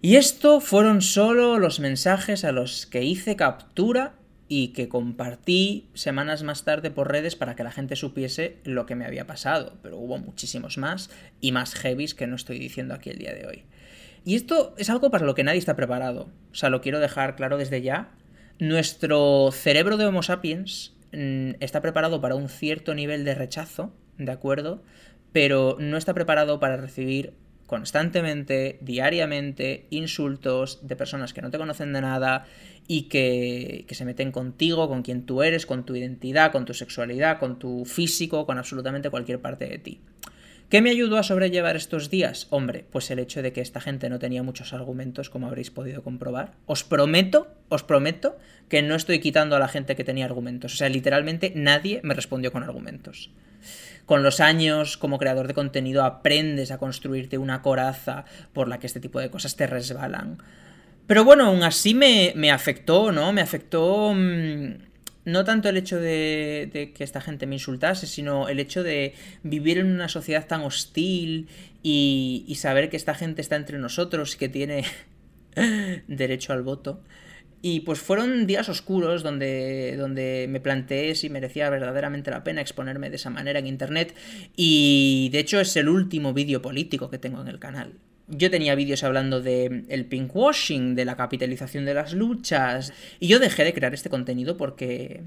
[0.00, 4.14] Y esto fueron solo los mensajes a los que hice captura
[4.46, 8.94] y que compartí semanas más tarde por redes para que la gente supiese lo que
[8.94, 11.10] me había pasado, pero hubo muchísimos más
[11.40, 13.64] y más heavies que no estoy diciendo aquí el día de hoy.
[14.24, 17.36] Y esto es algo para lo que nadie está preparado, o sea, lo quiero dejar
[17.36, 18.10] claro desde ya.
[18.58, 24.82] Nuestro cerebro de Homo sapiens está preparado para un cierto nivel de rechazo, ¿de acuerdo?
[25.32, 27.34] Pero no está preparado para recibir
[27.66, 32.46] constantemente, diariamente, insultos de personas que no te conocen de nada
[32.86, 36.72] y que, que, se meten contigo, con quien tú eres, con tu identidad, con tu
[36.72, 40.00] sexualidad, con tu físico, con absolutamente cualquier parte de ti.
[40.68, 42.46] ¿Qué me ayudó a sobrellevar estos días?
[42.50, 46.02] Hombre, pues el hecho de que esta gente no tenía muchos argumentos, como habréis podido
[46.02, 46.52] comprobar.
[46.66, 48.36] Os prometo, os prometo
[48.68, 50.74] que no estoy quitando a la gente que tenía argumentos.
[50.74, 53.30] O sea, literalmente nadie me respondió con argumentos
[54.08, 58.86] con los años como creador de contenido aprendes a construirte una coraza por la que
[58.86, 60.38] este tipo de cosas te resbalan.
[61.06, 63.34] Pero bueno, aún así me, me afectó, ¿no?
[63.34, 64.87] Me afectó mm,
[65.28, 69.14] no tanto el hecho de, de, que esta gente me insultase, sino el hecho de
[69.42, 71.48] vivir en una sociedad tan hostil
[71.82, 74.84] y, y saber que esta gente está entre nosotros y que tiene
[76.08, 77.02] derecho al voto.
[77.60, 83.10] Y pues fueron días oscuros donde, donde me planteé si merecía verdaderamente la pena exponerme
[83.10, 84.14] de esa manera en Internet.
[84.56, 87.94] Y de hecho es el último vídeo político que tengo en el canal.
[88.28, 92.92] Yo tenía vídeos hablando de el pinkwashing, de la capitalización de las luchas.
[93.20, 95.22] Y yo dejé de crear este contenido porque.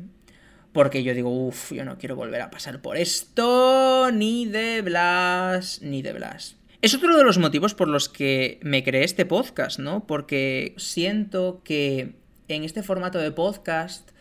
[0.72, 4.10] Porque yo digo, uff, yo no quiero volver a pasar por esto.
[4.14, 5.82] Ni de Blas.
[5.82, 6.56] Ni de Blas.
[6.82, 10.08] Es otro de los motivos por los que me creé este podcast, ¿no?
[10.08, 12.14] Porque siento que
[12.47, 14.12] en este formato de podcast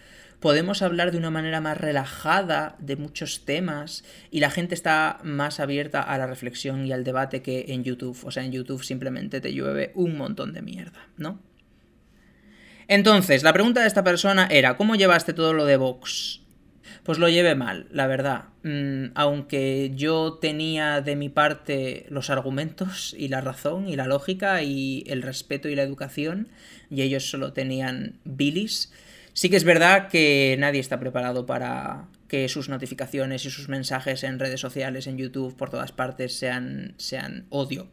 [0.41, 5.61] podemos hablar de una manera más relajada de muchos temas y la gente está más
[5.61, 8.19] abierta a la reflexión y al debate que en YouTube.
[8.25, 11.41] O sea, en YouTube simplemente te llueve un montón de mierda, ¿no?
[12.89, 16.41] Entonces, la pregunta de esta persona era, ¿cómo llevaste todo lo de Vox?
[17.05, 18.47] Pues lo llevé mal, la verdad.
[18.63, 24.63] Mm, aunque yo tenía de mi parte los argumentos y la razón y la lógica
[24.63, 26.49] y el respeto y la educación,
[26.91, 28.93] y ellos solo tenían bilis.
[29.33, 34.23] Sí que es verdad que nadie está preparado para que sus notificaciones y sus mensajes
[34.25, 37.89] en redes sociales, en YouTube, por todas partes, sean, sean odio.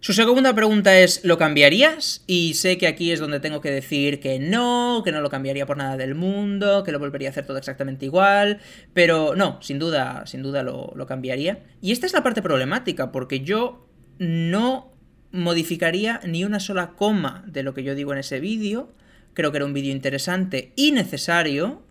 [0.00, 2.22] Su segunda pregunta es, ¿lo cambiarías?
[2.28, 5.66] Y sé que aquí es donde tengo que decir que no, que no lo cambiaría
[5.66, 8.60] por nada del mundo, que lo volvería a hacer todo exactamente igual,
[8.94, 11.64] pero no, sin duda, sin duda lo, lo cambiaría.
[11.80, 13.88] Y esta es la parte problemática, porque yo
[14.18, 14.92] no
[15.32, 18.92] modificaría ni una sola coma de lo que yo digo en ese vídeo.
[19.38, 21.84] Creo que era un vídeo interesante y necesario,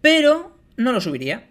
[0.00, 1.48] pero no lo subiría.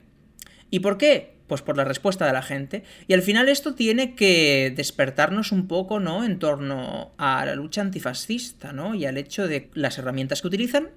[0.69, 1.35] ¿Y por qué?
[1.47, 2.85] Pues por la respuesta de la gente.
[3.05, 6.23] Y al final esto tiene que despertarnos un poco, ¿no?
[6.23, 8.95] En torno a la lucha antifascista, ¿no?
[8.95, 10.87] Y al hecho de las herramientas que utilizan,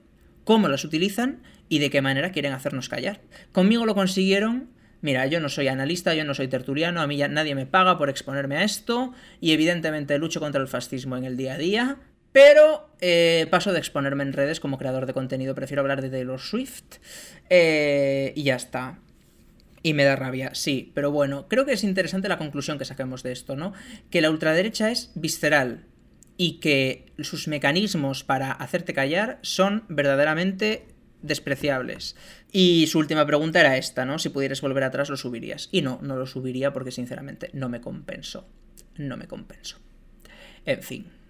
[0.44, 3.22] cómo las utilizan y de qué manera quieren hacernos callar.
[3.50, 4.68] Conmigo lo consiguieron
[5.02, 7.98] mira, yo no soy analista, yo no soy tertuliano, a mí ya nadie me paga
[7.98, 11.98] por exponerme a esto y evidentemente lucho contra el fascismo en el día a día,
[12.32, 16.40] pero eh, paso de exponerme en redes como creador de contenido, prefiero hablar de Taylor
[16.40, 16.98] Swift
[17.50, 18.98] eh, y ya está.
[19.82, 23.22] Y me da rabia, sí, pero bueno, creo que es interesante la conclusión que saquemos
[23.22, 23.72] de esto, ¿no?
[24.10, 25.86] Que la ultraderecha es visceral
[26.36, 30.86] y que sus mecanismos para hacerte callar son verdaderamente
[31.22, 32.16] despreciables.
[32.50, 34.18] Y su última pregunta era esta, ¿no?
[34.18, 35.68] Si pudieras volver atrás, ¿lo subirías?
[35.72, 38.46] Y no, no lo subiría porque sinceramente no me compenso.
[38.96, 39.78] No me compenso.
[40.64, 41.21] En fin.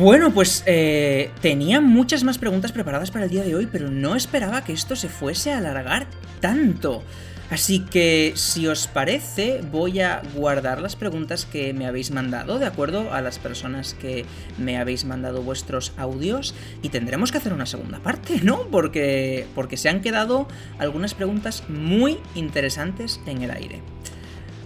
[0.00, 4.16] Bueno, pues eh, tenía muchas más preguntas preparadas para el día de hoy, pero no
[4.16, 6.06] esperaba que esto se fuese a alargar
[6.40, 7.02] tanto.
[7.50, 12.64] Así que, si os parece, voy a guardar las preguntas que me habéis mandado, de
[12.64, 14.24] acuerdo a las personas que
[14.56, 18.68] me habéis mandado vuestros audios, y tendremos que hacer una segunda parte, ¿no?
[18.70, 23.82] Porque, porque se han quedado algunas preguntas muy interesantes en el aire.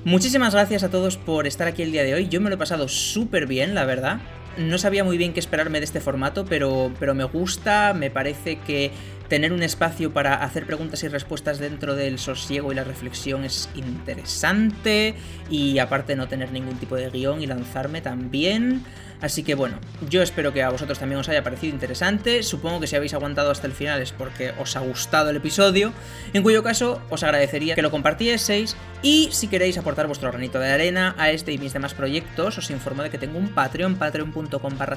[0.05, 2.29] Muchísimas gracias a todos por estar aquí el día de hoy.
[2.29, 4.21] Yo me lo he pasado súper bien, la verdad.
[4.59, 8.57] No sabía muy bien qué esperarme de este formato, pero, pero me gusta, me parece
[8.57, 8.91] que
[9.31, 13.71] tener un espacio para hacer preguntas y respuestas dentro del sosiego y la reflexión es
[13.75, 15.15] interesante
[15.49, 18.85] y aparte no tener ningún tipo de guion y lanzarme también.
[19.21, 22.43] Así que bueno, yo espero que a vosotros también os haya parecido interesante.
[22.43, 25.93] Supongo que si habéis aguantado hasta el final es porque os ha gustado el episodio.
[26.33, 28.77] En cuyo caso, os agradecería que lo compartieseis.
[29.03, 32.71] Y si queréis aportar vuestro granito de arena a este y mis demás proyectos, os
[32.71, 34.95] informo de que tengo un Patreon, patreon.com barra.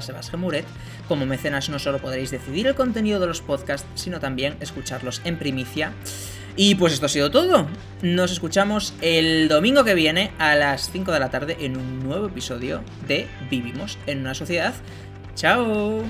[1.08, 5.38] Como mecenas no solo podréis decidir el contenido de los podcasts, sino también escucharlos en
[5.38, 5.92] primicia.
[6.56, 7.66] Y pues esto ha sido todo.
[8.02, 12.26] Nos escuchamos el domingo que viene a las 5 de la tarde en un nuevo
[12.26, 14.74] episodio de Vivimos en una sociedad.
[15.34, 16.02] ¡Chao!